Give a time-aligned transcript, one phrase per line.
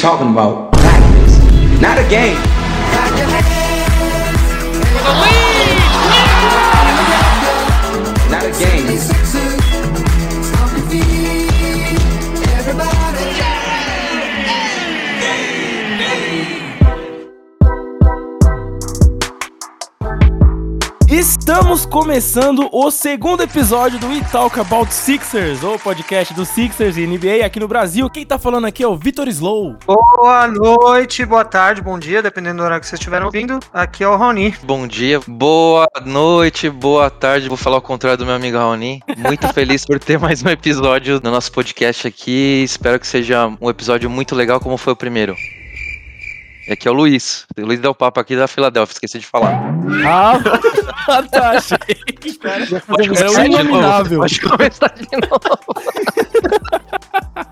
[0.00, 1.38] talking about practice,
[1.80, 2.57] not a game.
[21.58, 27.04] Estamos começando o segundo episódio do We Talk About Sixers, o podcast do Sixers e
[27.04, 28.08] NBA aqui no Brasil.
[28.08, 29.76] Quem tá falando aqui é o Vitor Slow.
[29.84, 33.58] Boa noite, boa tarde, bom dia, dependendo do horário que vocês estiverem ouvindo.
[33.74, 34.54] Aqui é o Raoni.
[34.62, 37.48] Bom dia, boa noite, boa tarde.
[37.48, 39.02] Vou falar o contrário do meu amigo Raoni.
[39.16, 42.62] Muito feliz por ter mais um episódio no nosso podcast aqui.
[42.62, 45.34] Espero que seja um episódio muito legal, como foi o primeiro.
[46.68, 47.46] E aqui é o Luiz.
[47.56, 49.58] O Luiz deu papo aqui da Filadélfia, esqueci de falar.
[50.06, 51.78] Ah, tá, achei.
[52.42, 53.62] Cara, Pode é começar o de novo.
[53.64, 54.18] inominável.
[54.20, 55.58] Pode começar de novo.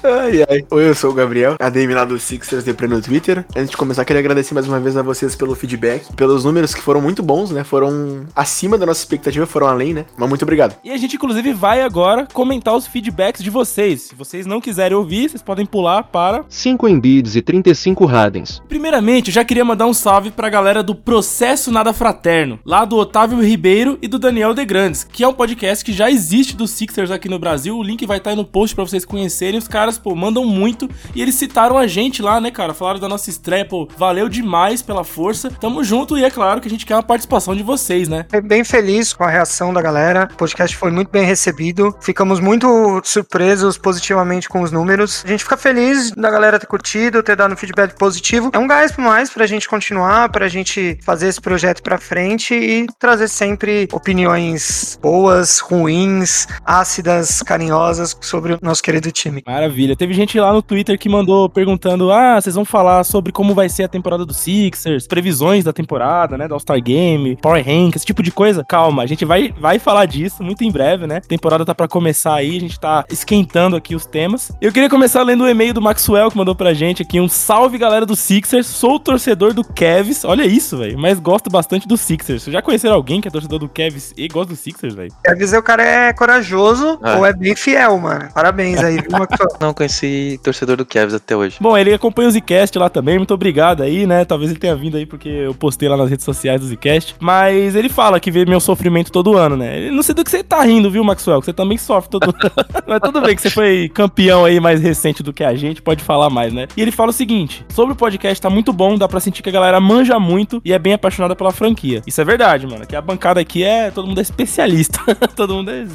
[0.03, 0.65] Ai, ai.
[0.69, 3.45] Oi, eu sou o Gabriel, ADM lá do Sixers Depre no Twitter.
[3.55, 6.81] Antes de começar, queria agradecer mais uma vez a vocês pelo feedback, pelos números que
[6.81, 7.63] foram muito bons, né?
[7.63, 10.05] Foram acima da nossa expectativa, foram além, né?
[10.19, 10.77] Mas muito obrigado.
[10.83, 14.03] E a gente, inclusive, vai agora comentar os feedbacks de vocês.
[14.03, 18.61] Se vocês não quiserem ouvir, vocês podem pular para 5 Embiids e 35 Hardens.
[18.69, 22.97] Primeiramente, eu já queria mandar um salve pra galera do Processo Nada Fraterno, lá do
[22.97, 26.73] Otávio Ribeiro e do Daniel De Grandes, que é um podcast que já existe dos
[26.73, 27.77] Sixers aqui no Brasil.
[27.77, 29.59] O link vai estar aí no post pra vocês conhecerem.
[29.59, 32.73] Os caras, pô, mandam muito e eles citaram a gente lá, né, cara?
[32.73, 35.51] Falaram da nossa estreia, pô, valeu demais pela força.
[35.51, 38.23] Tamo junto e é claro que a gente quer uma participação de vocês, né?
[38.23, 40.31] Fiquei bem feliz com a reação da galera.
[40.33, 41.95] O podcast foi muito bem recebido.
[42.01, 45.23] Ficamos muito surpresos positivamente com os números.
[45.27, 48.49] A gente fica feliz da galera ter curtido, ter dado um feedback positivo.
[48.55, 52.55] É um gás pra mais pra gente continuar, pra gente fazer esse projeto pra frente
[52.55, 59.43] e trazer sempre opiniões boas, ruins, ácidas, carinhosas sobre o nosso querido time.
[59.47, 59.66] Maravilha.
[59.97, 63.69] Teve gente lá no Twitter que mandou perguntando: ah, vocês vão falar sobre como vai
[63.69, 66.47] ser a temporada do Sixers, previsões da temporada, né?
[66.49, 68.65] Do All-Star Game, Power Rank, esse tipo de coisa.
[68.69, 71.17] Calma, a gente vai, vai falar disso muito em breve, né?
[71.19, 74.51] A temporada tá pra começar aí, a gente tá esquentando aqui os temas.
[74.61, 77.79] Eu queria começar lendo o e-mail do Maxwell que mandou pra gente aqui: um salve
[77.79, 80.25] galera do Sixers, sou torcedor do Cavs.
[80.25, 82.43] Olha isso, velho, mas gosto bastante do Sixers.
[82.43, 85.13] Vocês já conheceram alguém que é torcedor do Cavs e gosta do Sixers, velho?
[85.25, 87.17] Quer dizer, o cara é corajoso É.
[87.17, 88.29] ou é bem fiel, mano.
[88.35, 89.46] Parabéns aí, viu, Maxwell?
[89.61, 91.57] Não conheci torcedor do Cavs até hoje.
[91.61, 94.25] Bom, ele acompanha o Zcast lá também, muito obrigado aí, né?
[94.25, 97.17] Talvez ele tenha vindo aí porque eu postei lá nas redes sociais do Zcast.
[97.21, 99.79] Mas ele fala que vê meu sofrimento todo ano, né?
[99.79, 101.41] Ele não sei do que você tá rindo, viu, Maxwell?
[101.41, 102.37] Que você também sofre todo ano.
[102.87, 106.03] Mas tudo bem que você foi campeão aí mais recente do que a gente, pode
[106.03, 106.67] falar mais, né?
[106.77, 109.49] E ele fala o seguinte: sobre o podcast tá muito bom, dá pra sentir que
[109.49, 112.03] a galera manja muito e é bem apaixonada pela franquia.
[112.07, 112.87] Isso é verdade, mano.
[112.87, 113.91] Que a bancada aqui é.
[113.91, 115.01] Todo mundo é especialista.
[115.35, 115.87] todo mundo é né?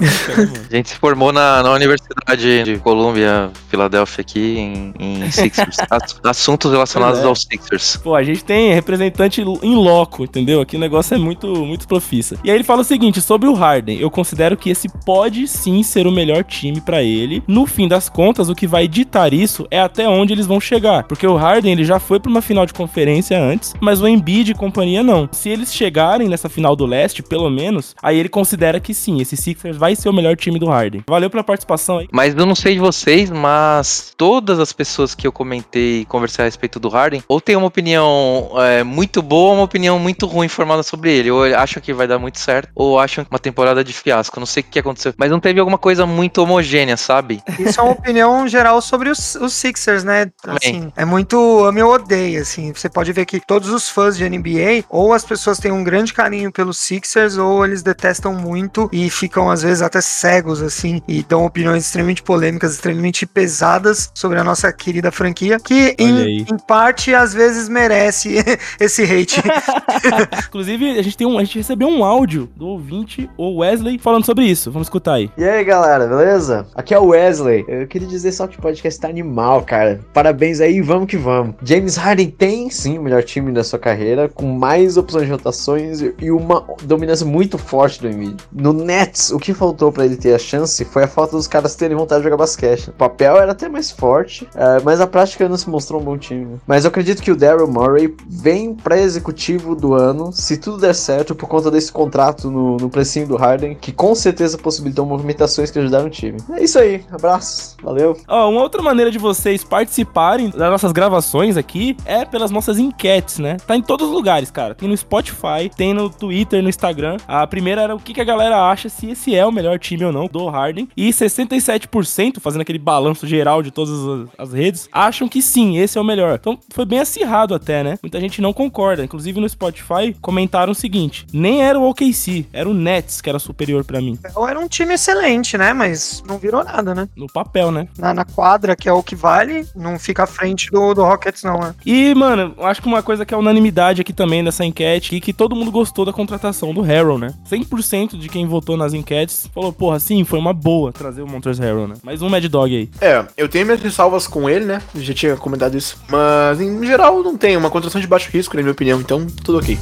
[0.69, 5.78] A gente se formou na, na Universidade de Colômbia, Filadélfia, aqui, em, em Sixers.
[5.90, 7.25] Ass- Assuntos relacionados é.
[7.25, 7.97] aos Sixers.
[7.97, 10.62] Pô, a gente tem representante em loco, entendeu?
[10.62, 12.38] Aqui o negócio é muito, muito profissa.
[12.44, 15.81] E aí ele fala o seguinte, sobre o Harden, eu considero que esse pode sim
[15.84, 17.44] ser o melhor time pra ele.
[17.47, 21.03] No fim das contas, o que vai ditar isso é até onde eles vão chegar.
[21.03, 24.52] Porque o Harden, ele já foi pra uma final de conferência antes, mas o Embiid
[24.52, 25.28] e companhia não.
[25.31, 29.35] Se eles chegarem nessa final do leste, pelo menos, aí ele considera que sim, esse
[29.38, 31.02] Sixers vai ser o melhor time do Harden.
[31.08, 32.08] Valeu pela participação aí.
[32.12, 36.43] Mas eu não sei de vocês, mas todas as pessoas que eu comentei e conversei
[36.43, 40.25] a respeito do Harden, ou tem uma opinião é, muito boa ou uma opinião muito
[40.25, 41.31] ruim formada sobre ele.
[41.31, 44.39] Ou acham que vai dar muito certo, ou acham uma temporada de fiasco.
[44.39, 45.13] Não sei o que aconteceu.
[45.17, 47.41] Mas não teve alguma coisa muito homogênea, sabe?
[47.59, 50.31] Isso é uma opinião geral sobre os, os Sixers, né?
[50.45, 52.73] Assim, é muito ame ou odeia, assim.
[52.73, 56.13] Você pode ver que todos os fãs de NBA, ou as pessoas têm um grande
[56.13, 61.23] carinho pelos Sixers, ou eles detestam muito e ficam, às vezes, até cegos, assim, e
[61.23, 67.13] dão opiniões extremamente polêmicas, extremamente pesadas sobre a nossa querida franquia, que, em, em parte,
[67.13, 68.35] às vezes, merece
[68.79, 69.41] esse hate.
[70.47, 74.25] Inclusive, a gente, tem um, a gente recebeu um áudio do ouvinte, o Wesley, falando
[74.25, 74.71] sobre isso.
[74.71, 75.29] Vamos escutar aí.
[75.37, 76.65] E aí, galera, beleza?
[76.75, 77.65] Aqui é o Wesley.
[77.67, 79.99] Eu queria dizer só que o podcast tá animal, cara.
[80.13, 81.55] Parabéns aí, vamos que vamos.
[81.63, 86.01] James Harden tem, sim, o melhor time da sua carreira, com mais opções de rotações
[86.01, 88.37] e- uma dominância muito forte do Embiid.
[88.51, 91.75] No Nets, o que faltou pra ele ter a chance foi a falta dos caras
[91.75, 92.90] terem vontade de jogar basquete.
[92.90, 96.17] O papel era até mais forte, é, mas a prática não se mostrou um bom
[96.17, 96.59] time.
[96.66, 100.96] Mas eu acredito que o Daryl Morey vem pra executivo do ano, se tudo der
[100.96, 105.69] certo, por conta desse contrato no, no precinho do Harden, que com certeza possibilitou movimentações
[105.69, 106.37] que ajudaram o time.
[106.52, 108.17] É isso aí, abraço, valeu.
[108.28, 113.40] Ó, uma outra maneira de vocês participarem das nossas gravações aqui é pelas nossas enquetes,
[113.40, 113.58] né?
[113.67, 114.73] Tá em todos os lugares, cara.
[114.73, 117.17] Tem no Spotify, tem no Twitter, no Instagram.
[117.28, 120.05] A primeira era o que, que a galera acha se esse é o melhor time
[120.05, 120.87] ou não do Harden.
[120.96, 126.01] E 67%, fazendo aquele balanço geral de todas as, redes, acham que sim, esse é
[126.01, 126.37] o melhor.
[126.39, 127.97] Então foi bem acirrado até, né?
[128.01, 129.03] Muita gente não concorda.
[129.03, 133.39] Inclusive no Spotify comentaram o seguinte: nem era o OKC, era o Nets que era
[133.39, 134.17] superior pra mim.
[134.23, 135.73] Então era um time excelente, né?
[135.73, 137.09] Mas não virou nada, né?
[137.15, 137.87] No papel, né?
[137.97, 141.43] Na, na quadra, que é o que vale, não fica à frente do, do Rockets,
[141.43, 141.75] não, né?
[141.85, 145.33] E, mano, acho que uma coisa que é unanimidade aqui também nessa enquete, e que
[145.33, 147.33] todo mundo gostou da contratação do Harrell, né?
[147.49, 151.63] 100% de quem votou nas enquetes falou, porra, sim, foi uma boa trazer o Montrezl
[151.63, 151.95] Harrell, né?
[152.03, 152.89] Mais um Mad Dog aí.
[152.99, 154.82] É, eu tenho minhas ressalvas com ele, né?
[154.93, 155.97] Eu já tinha comentado isso.
[156.08, 157.58] Mas, em geral, não tem.
[157.58, 158.99] Uma contratação de baixo risco, na minha opinião.
[158.99, 159.78] Então, tudo ok.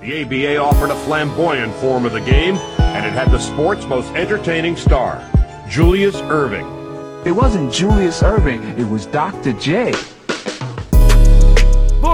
[0.00, 4.14] The ABA offered a flamboyant form of the game, and it had the sport's most
[4.14, 5.22] entertaining star,
[5.68, 6.66] Julius Irving.
[7.24, 9.54] It wasn't Julius Irving, it was Dr.
[9.54, 9.94] J.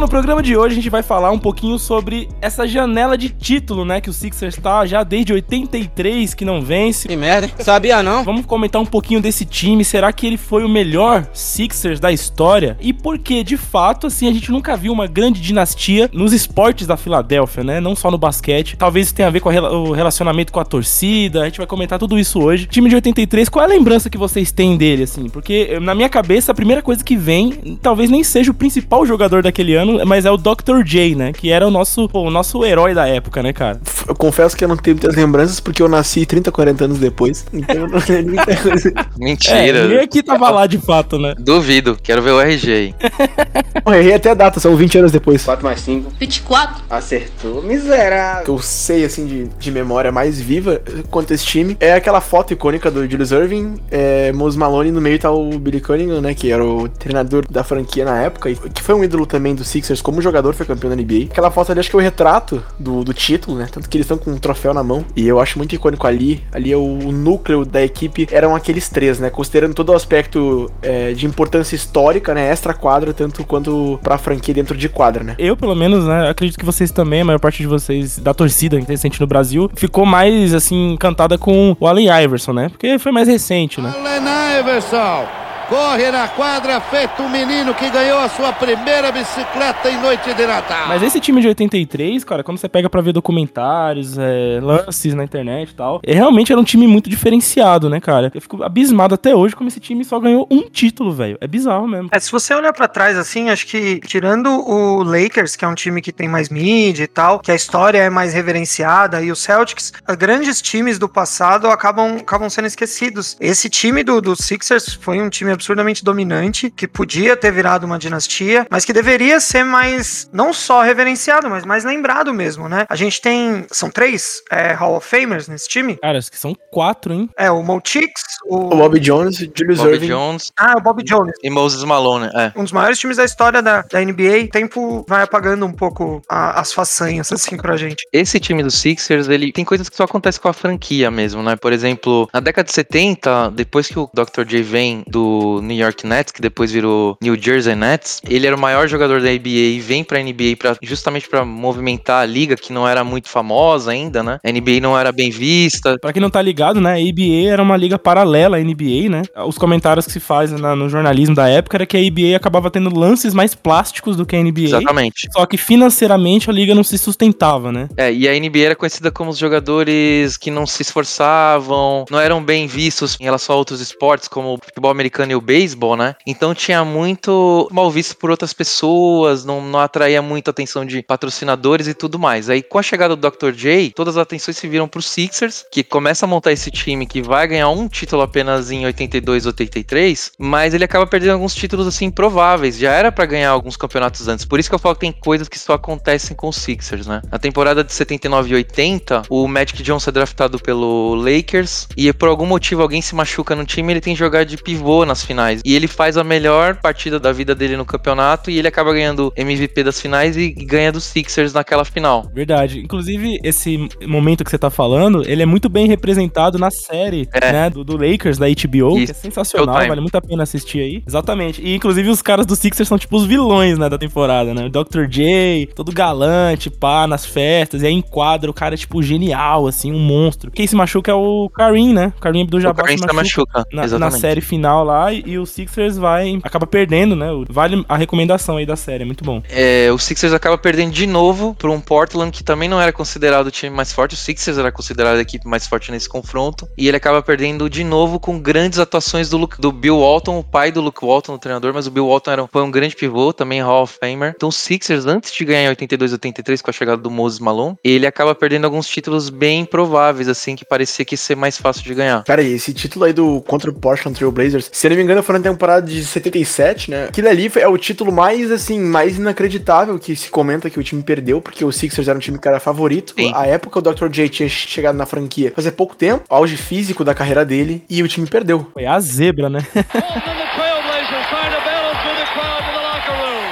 [0.00, 3.84] No programa de hoje a gente vai falar um pouquinho sobre essa janela de título,
[3.84, 4.00] né?
[4.00, 7.06] Que o Sixers tá já desde 83 que não vence.
[7.06, 7.52] Que merda, hein?
[7.58, 8.24] Sabia não?
[8.24, 9.84] Vamos comentar um pouquinho desse time.
[9.84, 12.78] Será que ele foi o melhor Sixers da história?
[12.80, 16.86] E por que, de fato, assim, a gente nunca viu uma grande dinastia nos esportes
[16.86, 17.78] da Filadélfia, né?
[17.78, 18.78] Não só no basquete.
[18.78, 21.42] Talvez isso tenha a ver com o relacionamento com a torcida.
[21.42, 22.66] A gente vai comentar tudo isso hoje.
[22.66, 25.28] Time de 83, qual é a lembrança que vocês têm dele, assim?
[25.28, 29.42] Porque na minha cabeça, a primeira coisa que vem, talvez nem seja o principal jogador
[29.42, 30.82] daquele ano, mas é o Dr.
[30.84, 31.32] J, né?
[31.32, 33.80] Que era o nosso, pô, o nosso herói da época, né, cara?
[34.06, 37.44] Eu confesso que eu não tenho muitas lembranças porque eu nasci 30, 40 anos depois.
[37.52, 38.92] Então eu não tenho muita coisa.
[39.18, 39.58] Mentira.
[39.58, 41.34] É, ninguém aqui tava lá de fato, né?
[41.38, 42.94] Duvido, quero ver o RG aí.
[43.86, 45.44] Eu errei até a data, são 20 anos depois.
[45.44, 46.12] 4 mais 5.
[46.18, 46.84] 24.
[46.88, 48.44] Acertou, miserável.
[48.44, 52.52] que eu sei, assim, de, de memória mais viva quanto esse time, é aquela foto
[52.52, 56.50] icônica do Julius Irving, é, Mose Malone, no meio tá o Billy Cunningham, né, que
[56.50, 60.02] era o treinador da franquia na época, e que foi um ídolo também do Sixers,
[60.02, 61.26] como jogador, foi campeão da NBA.
[61.30, 64.04] Aquela foto ali, acho que é o retrato do, do título, né, tanto que eles
[64.04, 66.80] estão com um troféu na mão, e eu acho muito icônico ali, ali é o,
[66.80, 71.74] o núcleo da equipe, eram aqueles três, né, considerando todo o aspecto é, de importância
[71.74, 75.34] histórica, né, extra quadra, tanto quanto pra franquia dentro de quadra, né.
[75.38, 78.80] Eu, pelo menos, né, acredito que vocês também, a maior parte de vocês da torcida
[78.80, 82.68] que recente no Brasil, ficou mais, assim, encantada com o Allen Iverson, né?
[82.68, 83.92] Porque foi mais recente, né?
[83.96, 85.39] Allen Iverson
[85.70, 90.44] corre na quadra, feito um menino que ganhou a sua primeira bicicleta em noite de
[90.44, 90.88] Natal.
[90.88, 95.22] Mas esse time de 83, cara, quando você pega pra ver documentários, é, lances na
[95.22, 98.32] internet e tal, é, realmente era um time muito diferenciado, né, cara?
[98.34, 101.38] Eu fico abismado até hoje como esse time só ganhou um título, velho.
[101.40, 102.08] É bizarro mesmo.
[102.10, 105.76] É, se você olhar pra trás assim, acho que tirando o Lakers, que é um
[105.76, 109.36] time que tem mais mídia e tal, que a história é mais reverenciada, e o
[109.36, 113.36] Celtics, os grandes times do passado acabam, acabam sendo esquecidos.
[113.38, 117.98] Esse time do, do Sixers foi um time absurdamente dominante, que podia ter virado uma
[117.98, 122.86] dinastia, mas que deveria ser mais, não só reverenciado, mas mais lembrado mesmo, né?
[122.88, 125.96] A gente tem, são três é, Hall of Famers nesse time.
[125.96, 127.28] Cara, acho que são quatro, hein?
[127.36, 128.70] É, o Cheeks, o...
[128.70, 130.06] O Bob Jones, Julius Bob Irving.
[130.08, 131.32] Jones Ah, o Bob Jones.
[131.42, 132.52] e Moses Malone, é.
[132.56, 134.44] um dos maiores times da história da, da NBA.
[134.44, 138.06] O tempo vai apagando um pouco a- as façanhas, assim, pra gente.
[138.12, 141.56] Esse time do Sixers, ele tem coisas que só acontecem com a franquia mesmo, né?
[141.56, 144.44] Por exemplo, na década de 70, depois que o Dr.
[144.46, 148.60] J vem do New York Nets, que depois virou New Jersey Nets, ele era o
[148.60, 152.72] maior jogador da NBA e vem pra NBA pra, justamente pra movimentar a liga, que
[152.72, 154.38] não era muito famosa ainda, né?
[154.44, 155.98] A NBA não era bem vista.
[155.98, 159.22] Pra quem não tá ligado, né, a ABA era uma liga paralela à NBA, né?
[159.46, 162.70] Os comentários que se faz na- no jornalismo da época era que a ABA acabava
[162.70, 164.64] tendo lances mais plásticos do que a NBA.
[164.64, 165.28] Exatamente.
[165.32, 167.88] Só que financeiramente a liga não se sustentava, né?
[167.96, 172.42] É, e a NBA era conhecida como os jogadores que não se esforçavam, não eram
[172.42, 176.16] bem vistos em relação a outros esportes, como o futebol americano o beisebol, né?
[176.26, 181.02] Então tinha muito mal visto por outras pessoas, não, não atraía muito a atenção de
[181.02, 182.48] patrocinadores e tudo mais.
[182.48, 183.52] Aí com a chegada do Dr.
[183.52, 187.22] J, todas as atenções se viram pro Sixers, que começa a montar esse time que
[187.22, 192.06] vai ganhar um título apenas em 82, 83, mas ele acaba perdendo alguns títulos assim
[192.06, 192.78] improváveis.
[192.78, 194.44] Já era pra ganhar alguns campeonatos antes.
[194.44, 197.22] Por isso que eu falo que tem coisas que só acontecem com os Sixers, né?
[197.30, 202.28] Na temporada de 79 e 80, o Magic Johnson é draftado pelo Lakers e por
[202.28, 205.60] algum motivo alguém se machuca no time, ele tem que jogar de pivô nas finais.
[205.64, 209.32] E ele faz a melhor partida da vida dele no campeonato e ele acaba ganhando
[209.36, 212.30] MVP das finais e ganha dos Sixers naquela final.
[212.34, 212.80] Verdade.
[212.80, 217.52] Inclusive, esse momento que você tá falando, ele é muito bem representado na série, É.
[217.52, 219.14] né, do, do Lakers, da HBO, que é Isso.
[219.14, 221.02] sensacional, vale muito a pena assistir aí.
[221.06, 221.60] Exatamente.
[221.62, 224.66] E, inclusive, os caras do Sixers são, tipo, os vilões, né, da temporada, né?
[224.66, 225.06] O Dr.
[225.08, 229.98] J, todo galante, pá, nas festas, e aí enquadra o cara, tipo, genial, assim, um
[229.98, 230.50] monstro.
[230.50, 232.12] Quem se machuca é o Karim, né?
[232.16, 233.66] O Karim do O Jabbar Kareem se se machuca.
[233.70, 233.88] machuca.
[233.90, 237.28] Na, na série final lá, Jabbar e o Sixers vai acaba perdendo, né?
[237.48, 239.42] Vale a recomendação aí da série, é muito bom.
[239.48, 243.48] É, o Sixers acaba perdendo de novo para um Portland que também não era considerado
[243.48, 244.14] o time mais forte.
[244.14, 246.68] O Sixers era considerado a equipe mais forte nesse confronto.
[246.76, 250.44] E ele acaba perdendo de novo com grandes atuações do, Luke, do Bill Walton, o
[250.44, 253.32] pai do Luke Walton, o treinador, mas o Bill Walton era, foi um grande pivô,
[253.32, 254.32] também Hall of Famer.
[254.36, 257.76] Então o Sixers, antes de ganhar em 82 83 com a chegada do Moses Malone,
[257.82, 261.82] ele acaba perdendo alguns títulos bem prováveis, assim, que parecia que ia ser mais fácil
[261.82, 262.24] de ganhar.
[262.24, 265.22] Cara, e esse título aí do contra o Portland Trail Blazers, se não me engano,
[265.22, 267.04] foi na temporada de 77, né?
[267.04, 271.02] Aquilo ali é o título mais, assim, mais inacreditável que se comenta que o time
[271.02, 273.14] perdeu, porque o Sixers era um time que era favorito.
[273.18, 273.32] Sim.
[273.34, 274.08] A época o Dr.
[274.08, 278.08] J tinha chegado na franquia fazia pouco tempo, auge físico da carreira dele, e o
[278.08, 278.66] time perdeu.
[278.72, 279.60] Foi a zebra, né?
[279.74, 283.46] Bolton and the Trailblazers trying to battle through the crowd to the locker room.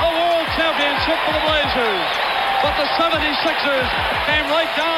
[0.00, 2.08] A world championship for the Blazers.
[2.62, 3.88] But the 76ers
[4.26, 4.97] came right down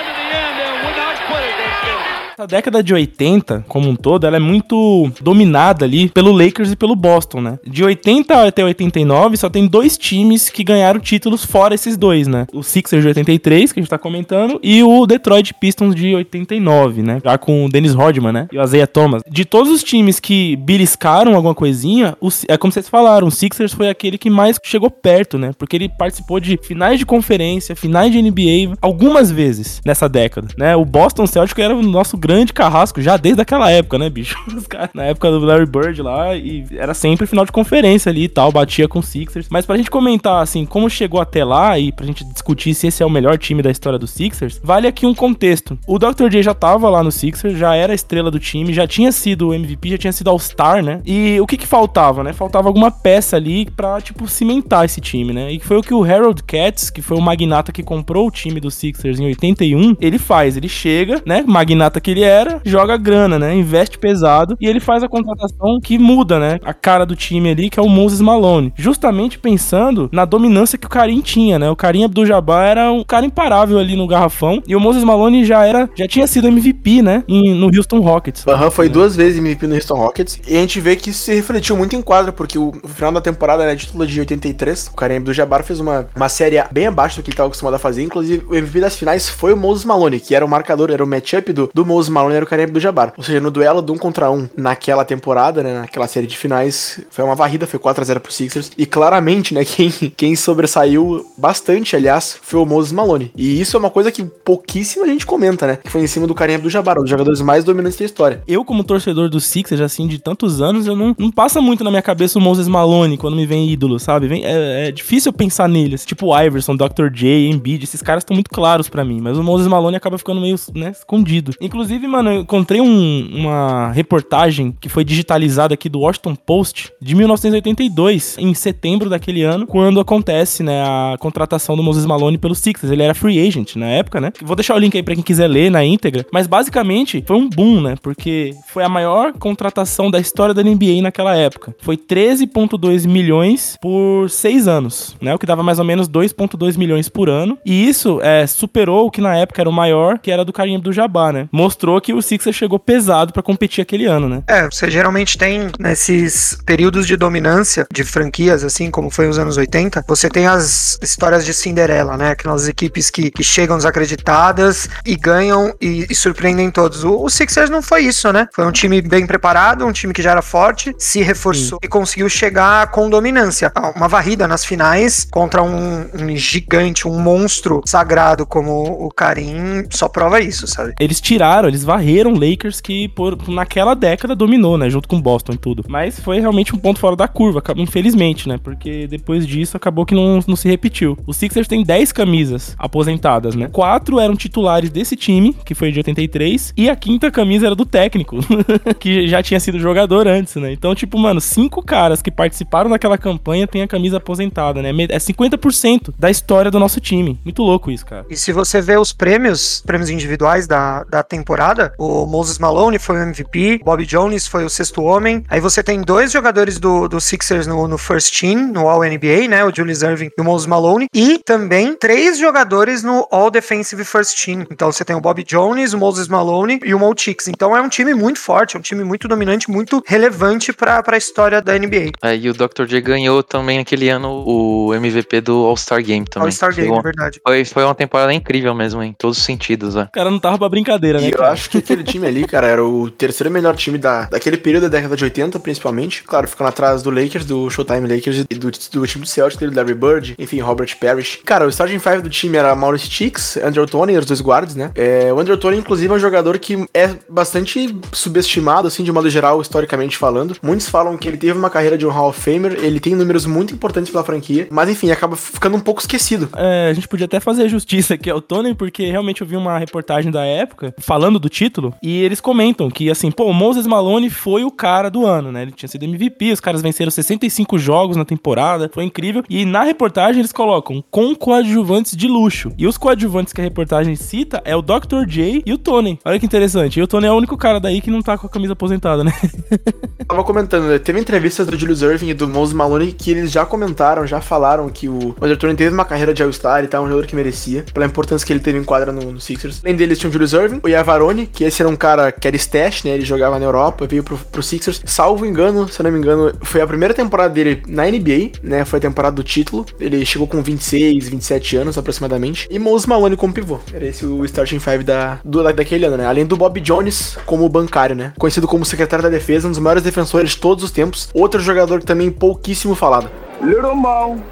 [2.41, 6.77] A década de 80, como um todo, ela é muito dominada ali pelo Lakers e
[6.77, 7.59] pelo Boston, né?
[7.63, 12.47] De 80 até 89, só tem dois times que ganharam títulos fora esses dois, né?
[12.51, 17.03] O Sixers de 83, que a gente tá comentando, e o Detroit Pistons de 89,
[17.03, 17.21] né?
[17.23, 18.49] Já com o Dennis Rodman, né?
[18.51, 19.21] E o Isaiah Thomas.
[19.31, 22.17] De todos os times que beliscaram alguma coisinha,
[22.49, 25.53] é como vocês falaram, o Sixers foi aquele que mais chegou perto, né?
[25.59, 30.75] Porque ele participou de finais de conferência, finais de NBA, algumas vezes nessa década, né?
[30.75, 34.37] O Boston Celtics era o nosso grande carrasco já desde aquela época, né, bicho?
[34.95, 38.53] Na época do Larry Bird lá, e era sempre final de conferência ali e tal,
[38.53, 39.49] batia com o Sixers.
[39.51, 43.03] Mas pra gente comentar, assim, como chegou até lá e pra gente discutir se esse
[43.03, 45.79] é o melhor time da história do Sixers, vale aqui um contexto.
[45.87, 46.29] O Dr.
[46.29, 49.49] J já tava lá no Sixers, já era a estrela do time, já tinha sido
[49.49, 51.01] o MVP, já tinha sido All-Star, né?
[51.05, 52.33] E o que que faltava, né?
[52.33, 55.53] Faltava alguma peça ali pra, tipo, cimentar esse time, né?
[55.53, 58.61] E foi o que o Harold Katz, que foi o magnata que comprou o time
[58.61, 60.57] do Sixers em 81, ele faz.
[60.57, 61.45] Ele chega, né?
[61.47, 63.55] Magnata que ele era, joga grana, né?
[63.55, 66.59] Investe pesado e ele faz a contratação que muda, né?
[66.65, 68.73] A cara do time ali, que é o Moses Malone.
[68.77, 71.71] Justamente pensando na dominância que o Karim tinha, né?
[71.71, 75.65] O Karim Abdul-Jabbar era um cara imparável ali no garrafão e o Moses Malone já
[75.65, 77.25] era, já tinha sido MVP, né?
[77.29, 78.47] Em- no Houston Rockets.
[78.47, 80.41] Aham, foi duas vezes MVP no Houston Rockets.
[80.47, 83.21] E a gente vê que isso se refletiu muito em quadra, porque o, final da
[83.21, 84.89] temporada era título de 83.
[84.89, 87.75] O Kareem do Jabbar fez uma, uma série bem abaixo do que ele estava acostumado
[87.75, 88.03] a fazer.
[88.03, 91.07] Inclusive, o MVP das finais foi o Moses Malone, que era o marcador, era o
[91.07, 93.13] matchup do, do Moses Malone, era o Kareem do Jabbar.
[93.17, 97.01] Ou seja, no duelo do um contra um naquela temporada, né, naquela série de finais,
[97.11, 98.71] foi uma varrida, foi 4x0 pro Sixers.
[98.79, 103.31] E claramente, né, quem, quem sobressaiu bastante, aliás, foi o Moses Malone.
[103.37, 105.77] E isso é uma coisa que pouquíssima gente comenta, né?
[105.83, 108.43] Que foi em cima do Kareem do Jabbar, um dos jogadores mais dominantes da história.
[108.47, 111.91] Eu, como torcedor do Sixers, assim, de tantos anos, eu não, não passa muito na
[111.91, 114.29] minha cabeça o Moses Malone quando me vem ídolo, sabe?
[114.29, 116.05] Vem- é, é difícil pensar neles.
[116.05, 117.09] Tipo o Iverson, Dr.
[117.13, 119.21] J, Embiid, esses caras estão muito claros pra mim.
[119.21, 121.53] Mas o Moses Malone acaba ficando meio, né, escondido.
[121.61, 127.15] Inclusive, mano, eu encontrei um- uma reportagem que foi digitalizada aqui do Washington Post de
[127.15, 132.93] 1982, em setembro daquele ano, quando acontece, né, a contratação do Moses Malone pelo Sixers.
[132.93, 134.33] Ele era free agent na época, né?
[134.43, 136.27] Vou deixar o link aí pra quem quiser ler na íntegra.
[136.33, 137.95] Mas basicamente foi um boom, né?
[138.03, 141.75] Porque foi a maior contratação da história da NBA naquela época.
[141.81, 145.35] Foi 13,2 milhões por seis anos, né?
[145.35, 147.59] O que dava mais ou menos 2,2 milhões por ano.
[147.65, 150.77] E isso é, superou o que na época era o maior, que era do Karim
[150.77, 151.49] Abdul-Jabbar, né?
[151.51, 154.43] Mostrou que o Sixers chegou pesado pra competir aquele ano, né?
[154.47, 159.57] É, você geralmente tem nesses períodos de dominância de franquias, assim como foi os anos
[159.57, 162.31] 80, você tem as histórias de Cinderela, né?
[162.33, 167.05] Aquelas equipes que, que chegam desacreditadas e ganham e, e surpreendem todos.
[167.05, 168.49] O, o Sixers não foi isso, né?
[168.53, 172.29] Foi um time bem preparado, um time que já era forte, se reforçou e conseguiu
[172.29, 173.73] chegar com dominância.
[173.75, 179.87] Ah, Uma varrida nas finais contra um, um gigante, um monstro sagrado como o Karim,
[179.91, 180.95] só prova isso, sabe?
[180.99, 184.91] Eles tiraram, eles varreram Lakers que por, naquela década dominou, né?
[184.91, 185.85] Junto com Boston e tudo.
[185.89, 188.59] Mas foi realmente um ponto fora da curva, infelizmente, né?
[188.63, 191.17] Porque depois disso acabou que não, não se repetiu.
[191.27, 193.69] O Sixers tem 10 camisas aposentadas, né?
[193.73, 197.87] Quatro eram titulares desse time, que foi de 83, e a quinta camisa era do
[197.87, 198.39] técnico,
[198.99, 200.73] que já tinha sido jogador antes, né?
[200.73, 204.91] Então, tipo, mano, cinco caras que participaram daquela campanha têm a camisa aposentada, né?
[205.09, 207.39] É 50% da história do nosso time.
[207.45, 208.27] Muito louco isso, cara.
[208.29, 211.60] E se você vê os prêmios, prêmios individuais da, da temporada,
[211.99, 215.45] o Moses Malone foi o MVP, Bob Jones foi o sexto homem.
[215.49, 219.49] Aí você tem dois jogadores do, do Sixers no, no First Team, no All NBA,
[219.49, 219.65] né?
[219.65, 221.07] O Julius Irving e o Moses Malone.
[221.15, 224.67] E também três jogadores no All Defensive First Team.
[224.71, 227.49] Então você tem o Bob Jones, o Moses Malone e o Mo Chicks.
[227.49, 231.17] Então é um time muito forte, é um time muito dominante, muito relevante pra, pra
[231.17, 232.13] história da NBA.
[232.23, 232.85] Aí o Dr.
[232.87, 236.47] J ganhou também naquele ano o MVP do All-Star Game também.
[236.47, 237.41] All-Star Game, Foi é uma- verdade.
[237.47, 240.05] Foi, foi uma temporada incrível mesmo, em todos os sentidos, né?
[240.05, 241.29] O cara não tava pra brincadeira, né?
[241.29, 241.50] E cara?
[241.51, 244.89] Acho que aquele time ali, cara, era o terceiro melhor time da, daquele período da
[244.89, 246.23] década de 80, principalmente.
[246.23, 249.75] Claro, ficando atrás do Lakers, do Showtime Lakers e do, do time do Celtics, dele,
[249.75, 251.41] Larry Bird, enfim, Robert Parrish.
[251.45, 254.91] Cara, o starting five do time era Maurice Chicks, Andrew Tony, os dois guards, né?
[254.95, 259.29] É, o Andrew Tony, inclusive, é um jogador que é bastante subestimado, assim, de modo
[259.29, 260.57] geral, historicamente falando.
[260.63, 263.47] Muitos falam que ele teve uma carreira de um Hall of Famer, ele tem números
[263.47, 266.49] muito importantes pela franquia, mas enfim, acaba ficando um pouco esquecido.
[266.57, 269.79] É, a gente podia até fazer justiça aqui ao Tony, porque realmente eu vi uma
[269.79, 274.31] reportagem da época falando do título, e eles comentam que, assim, pô, o Moses Malone
[274.31, 275.63] foi o cara do ano, né?
[275.63, 279.43] Ele tinha sido MVP, os caras venceram 65 jogos na temporada, foi incrível.
[279.49, 282.73] E na reportagem eles colocam com coadjuvantes de luxo.
[282.79, 285.27] E os coadjuvantes que a reportagem cita é o Dr.
[285.27, 286.19] J e o Tony.
[286.25, 286.99] Olha que interessante.
[286.99, 289.25] E o Tony é o único cara daí que não tá com a camisa aposentada,
[289.25, 289.33] né?
[290.27, 290.99] Tava comentando, né?
[290.99, 294.89] teve entrevistas do Julius Irving e do Moses Malone que eles já comentaram, já falaram
[294.89, 297.85] que o Andrew Tony teve uma carreira de All-Star e tal, um jogador que merecia,
[297.93, 299.81] pela importância que ele teve em quadra no, no Sixers.
[299.85, 302.57] Além deles tinha o Julius Irving, o Yavarone, que esse era um cara que era
[302.57, 303.11] stash, né?
[303.13, 305.03] Ele jogava na Europa, veio pro, pro Sixers.
[305.05, 308.85] Salvo engano, se eu não me engano, foi a primeira temporada dele na NBA, né?
[308.85, 309.87] Foi a temporada do título.
[309.99, 312.69] Ele chegou com 26, 27 anos aproximadamente.
[312.71, 313.79] E Moses Malone como pivô.
[313.93, 316.27] Era esse o starting five da, do, daquele ano, né?
[316.27, 318.33] Além do Bob Jones como bancário, né?
[318.39, 321.29] Conhecido como secretário da defesa, um dos maiores defensores de todos os tempos.
[321.35, 323.31] Outro jogador também pouquíssimo falado.
[323.63, 324.43] Little Mo,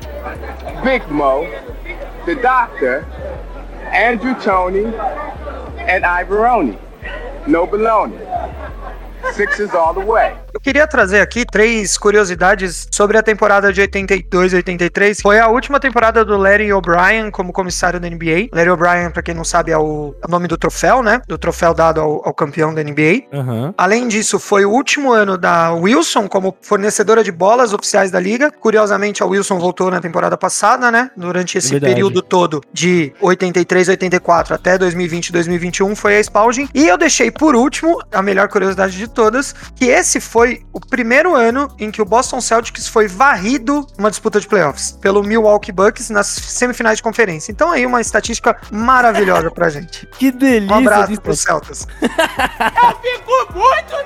[0.85, 1.47] Big Mo,
[2.27, 3.05] the Doctor,
[3.93, 4.85] Andrew Tony,
[5.89, 6.79] and Ivoroni.
[7.47, 8.19] No baloney.
[9.35, 10.35] Sixes all the way.
[10.53, 15.21] Eu queria trazer aqui três curiosidades sobre a temporada de 82 e 83.
[15.21, 18.49] Foi a última temporada do Larry O'Brien como comissário da NBA.
[18.53, 21.21] Larry O'Brien, pra quem não sabe, é o, é o nome do troféu, né?
[21.29, 23.25] Do troféu dado ao, ao campeão da NBA.
[23.33, 23.75] Aham.
[23.77, 28.51] Além disso, foi o último ano da Wilson como fornecedora de bolas oficiais da liga.
[28.51, 31.11] Curiosamente, a Wilson voltou na temporada passada, né?
[31.17, 31.93] Durante esse Verdade.
[31.93, 36.69] período todo de 83, 84 até 2020, 2021 foi a Spalding.
[36.75, 41.35] E eu deixei por último a melhor curiosidade de todas, que esse foi o primeiro
[41.35, 46.09] ano em que o Boston Celtics foi varrido numa disputa de playoffs pelo Milwaukee Bucks
[46.09, 47.51] nas semifinais de conferência.
[47.51, 50.07] Então aí uma estatística maravilhosa pra gente.
[50.07, 50.73] Que delícia.
[50.73, 51.85] Um abraço pros Celtas.
[53.29, 53.98] O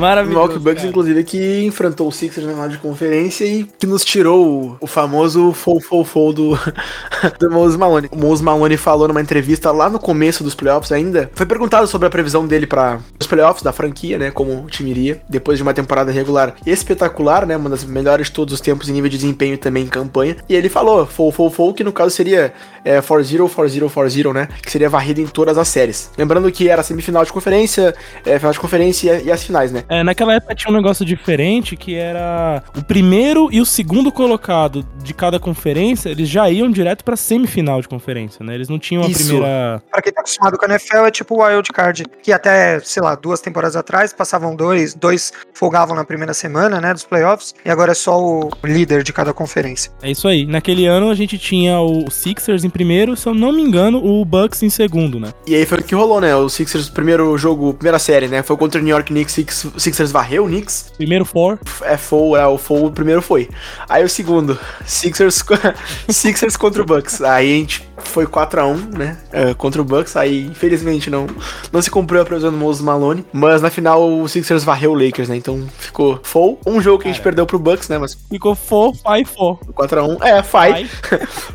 [0.00, 0.30] Maravilhoso.
[0.30, 4.78] Milwaukee Bucks, inclusive, que enfrentou o Sixers na final de conferência e que nos tirou
[4.80, 6.58] o, famoso fou do,
[7.38, 8.08] do Moses Malone.
[8.10, 11.30] O Moses Malone falou numa entrevista lá no começo dos playoffs ainda.
[11.34, 14.30] Foi perguntado sobre a previsão dele para os playoffs da franquia, né?
[14.30, 17.56] Como o time iria, depois de uma temporada regular espetacular, né?
[17.56, 20.36] Uma das melhores de todos os tempos em nível de desempenho também em campanha.
[20.48, 22.52] E ele falou, fou, que no caso seria
[22.84, 24.48] é, 4-0, 4-0, 4-0, né?
[24.62, 26.10] Que seria varrido em todas as séries.
[26.16, 29.84] Lembrando que era semifinal de conferência, é, final de conferência e as finais, né?
[29.90, 34.86] É, naquela época tinha um negócio diferente que era o primeiro e o segundo colocado
[35.02, 38.54] de cada conferência, eles já iam direto pra semifinal de conferência, né?
[38.54, 39.24] Eles não tinham a Isso.
[39.24, 39.82] primeira.
[39.90, 43.02] Pra quem tá acostumado com a NFL, é tipo o wild card, que até, sei
[43.02, 47.70] lá, duas temporadas atrás passavam dois, dois folgavam na primeira semana, né, dos playoffs, e
[47.70, 49.90] agora é só o líder de cada conferência.
[50.02, 50.46] É isso aí.
[50.46, 54.24] Naquele ano a gente tinha o Sixers em primeiro, se eu não me engano, o
[54.24, 55.32] Bucks em segundo, né?
[55.46, 56.36] E aí foi o que rolou, né?
[56.36, 58.42] O Sixers, primeiro jogo, primeira série, né?
[58.42, 60.92] Foi contra o New York Knicks, Six- Sixers varreu o Knicks.
[60.96, 61.58] Primeiro four.
[61.82, 63.48] É full, é o full, o primeiro foi.
[63.88, 65.44] Aí o segundo, Sixers,
[66.08, 67.20] Sixers contra o Bucks.
[67.20, 69.18] Aí a gente foi 4x1, né?
[69.30, 70.16] é, contra o Bucks.
[70.16, 71.26] Aí, infelizmente, não,
[71.70, 73.26] não se cumpriu a previsão do Moses Malone.
[73.32, 75.36] Mas na final o Sixers varreu o Lakers, né?
[75.36, 76.58] Então ficou full.
[76.66, 77.98] Um jogo que a gente perdeu pro Bucks, né?
[77.98, 79.58] Mas Ficou four, five, four.
[79.74, 80.22] 4x1.
[80.22, 80.88] É, five.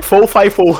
[0.02, 0.78] Full, five, full.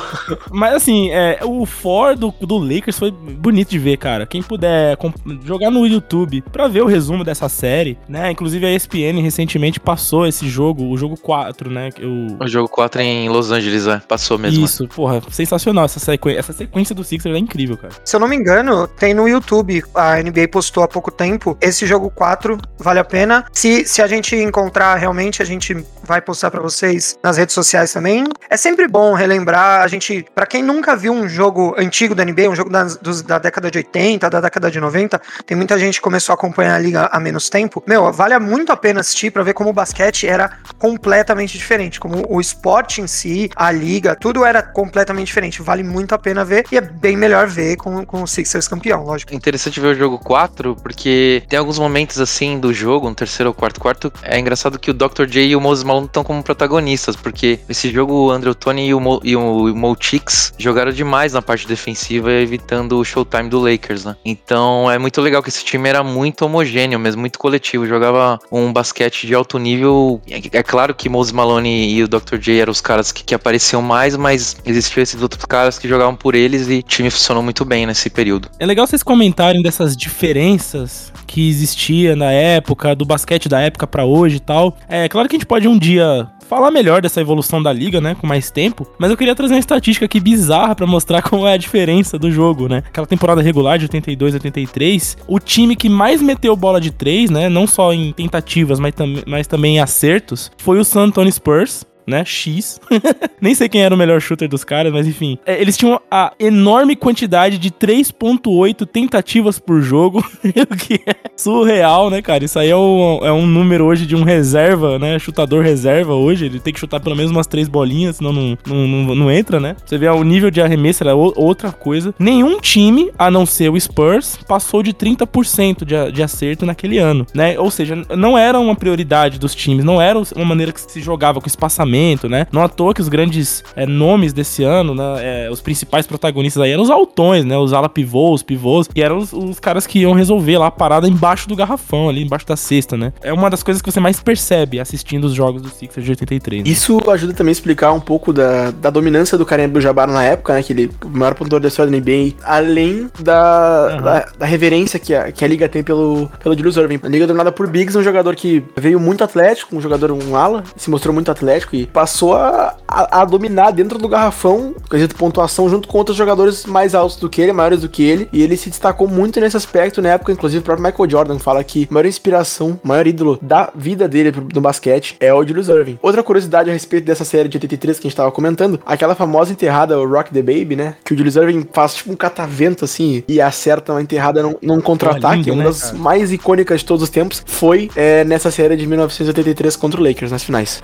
[0.52, 4.24] Mas assim, é, o for do, do Lakers foi bonito de ver, cara.
[4.24, 4.96] Quem puder
[5.44, 8.30] jogar no YouTube pra ver o resumo dessa série, né?
[8.30, 11.90] Inclusive a ESPN recentemente passou esse jogo, o jogo 4, né?
[12.00, 12.44] O...
[12.44, 13.98] O jogo 4 em Los Angeles, é.
[14.08, 14.64] Passou mesmo.
[14.64, 16.38] Isso, porra, sensacional essa sequência.
[16.40, 17.92] Essa sequência do Sixers é incrível, cara.
[18.04, 21.84] Se eu não me engano, tem no YouTube, a NBA postou há pouco tempo, esse
[21.86, 23.44] jogo 4 vale a pena.
[23.52, 27.92] Se, se a gente encontrar realmente, a gente vai postar pra vocês nas redes sociais
[27.92, 28.24] também.
[28.48, 32.48] É sempre bom relembrar, a gente, Pra quem nunca viu um jogo antigo da NBA,
[32.50, 35.94] um jogo das- dos- da década de 80, da década de 90, tem muita gente
[35.96, 37.82] que começou a acompanhar a liga menos tempo.
[37.86, 42.24] Meu, vale muito a pena assistir pra ver como o basquete era completamente diferente, como
[42.28, 45.60] o esporte em si, a liga, tudo era completamente diferente.
[45.60, 49.04] Vale muito a pena ver e é bem melhor ver com, com o Sixers campeão,
[49.04, 49.32] lógico.
[49.32, 53.50] É interessante ver o jogo 4, porque tem alguns momentos assim do jogo, no terceiro
[53.50, 54.12] ou quarto quarto.
[54.22, 55.26] É engraçado que o Dr.
[55.26, 58.94] J e o Moses Malone estão como protagonistas, porque esse jogo o Andrew Tony e
[58.94, 64.04] o, Mo, e o Chicks jogaram demais na parte defensiva, evitando o showtime do Lakers,
[64.04, 64.16] né?
[64.24, 67.86] Então é muito legal que esse time era muito homogêneo mesmo, muito coletivo.
[67.86, 70.20] Jogava um basquete de alto nível.
[70.28, 72.36] É, é claro que Moses Malone e o Dr.
[72.38, 76.16] J eram os caras que, que apareciam mais, mas existiam esses outros caras que jogavam
[76.16, 78.48] por eles e o time funcionou muito bem nesse período.
[78.58, 84.04] É legal vocês comentarem dessas diferenças que existia na época, do basquete da época para
[84.04, 84.76] hoje e tal.
[84.88, 88.14] É claro que a gente pode um dia falar melhor dessa evolução da liga, né,
[88.14, 91.54] com mais tempo, mas eu queria trazer uma estatística aqui bizarra para mostrar como é
[91.54, 92.82] a diferença do jogo, né?
[92.86, 96.90] Aquela temporada regular de 82 a 83, o time que mais meteu bola de
[97.30, 101.32] né, não só em tentativas, mas, tam mas também em acertos, foi o San Antonio
[101.32, 102.24] Spurs, né?
[102.24, 102.80] X.
[103.40, 105.38] Nem sei quem era o melhor shooter dos caras, mas enfim.
[105.44, 110.18] É, eles tinham a enorme quantidade de 3.8 tentativas por jogo,
[110.70, 112.44] o que é surreal, né, cara?
[112.44, 115.18] Isso aí é um, é um número hoje de um reserva, né?
[115.18, 116.46] Chutador reserva hoje.
[116.46, 119.58] Ele tem que chutar pelo menos umas três bolinhas, senão não, não, não, não entra,
[119.58, 119.76] né?
[119.84, 122.14] Você vê o nível de arremesso era outra coisa.
[122.18, 127.26] Nenhum time, a não ser o Spurs, passou de 30% de, de acerto naquele ano,
[127.34, 127.58] né?
[127.58, 131.40] Ou seja, não era uma prioridade dos times, não era uma maneira que se jogava
[131.40, 131.95] com espaçamento
[132.28, 132.46] né?
[132.52, 135.04] Não à toa que os grandes é, nomes desse ano, né?
[135.20, 137.56] É, os principais protagonistas aí eram os altões, né?
[137.56, 141.08] Os ala pivôs, pivôs, que eram os, os, caras que iam resolver lá a parada
[141.08, 143.12] embaixo do garrafão, ali embaixo da cesta, né?
[143.22, 146.64] É uma das coisas que você mais percebe assistindo os jogos do Sixers de 83.
[146.64, 146.70] Né?
[146.70, 150.54] Isso ajuda também a explicar um pouco da, da dominância do Kareem Abdul-Jabbar na época,
[150.54, 150.62] né?
[150.62, 154.02] Que ele o maior pontuador da história da NBA, além da, uhum.
[154.02, 157.00] da, da, reverência que a, que a liga tem pelo, pelo Julius Irving.
[157.02, 160.64] A liga dominada por Biggs, um jogador que veio muito atlético, um jogador, um ala,
[160.76, 165.68] se mostrou muito atlético e passou a, a, a, dominar dentro do garrafão, quesito pontuação,
[165.68, 168.28] junto com outros jogadores mais altos do que ele, maiores do que ele.
[168.32, 171.62] E ele se destacou muito nesse aspecto na época, inclusive o próprio Michael Jordan fala
[171.64, 175.68] que a maior inspiração, o maior ídolo da vida dele no basquete é o Julius
[175.68, 175.98] Irving.
[176.02, 179.52] Outra curiosidade a respeito dessa série de 83 que a gente tava comentando, aquela famosa
[179.52, 180.96] enterrada, o Rock the Baby, né?
[181.04, 184.80] Que o Julius Irving faz tipo um catavento assim e acerta uma enterrada num, num
[184.80, 185.50] contra-ataque.
[185.50, 185.98] Uma né, das cara?
[185.98, 190.30] mais icônicas de todos os tempos foi é, nessa série de 1983 contra o Lakers
[190.30, 190.82] nas finais.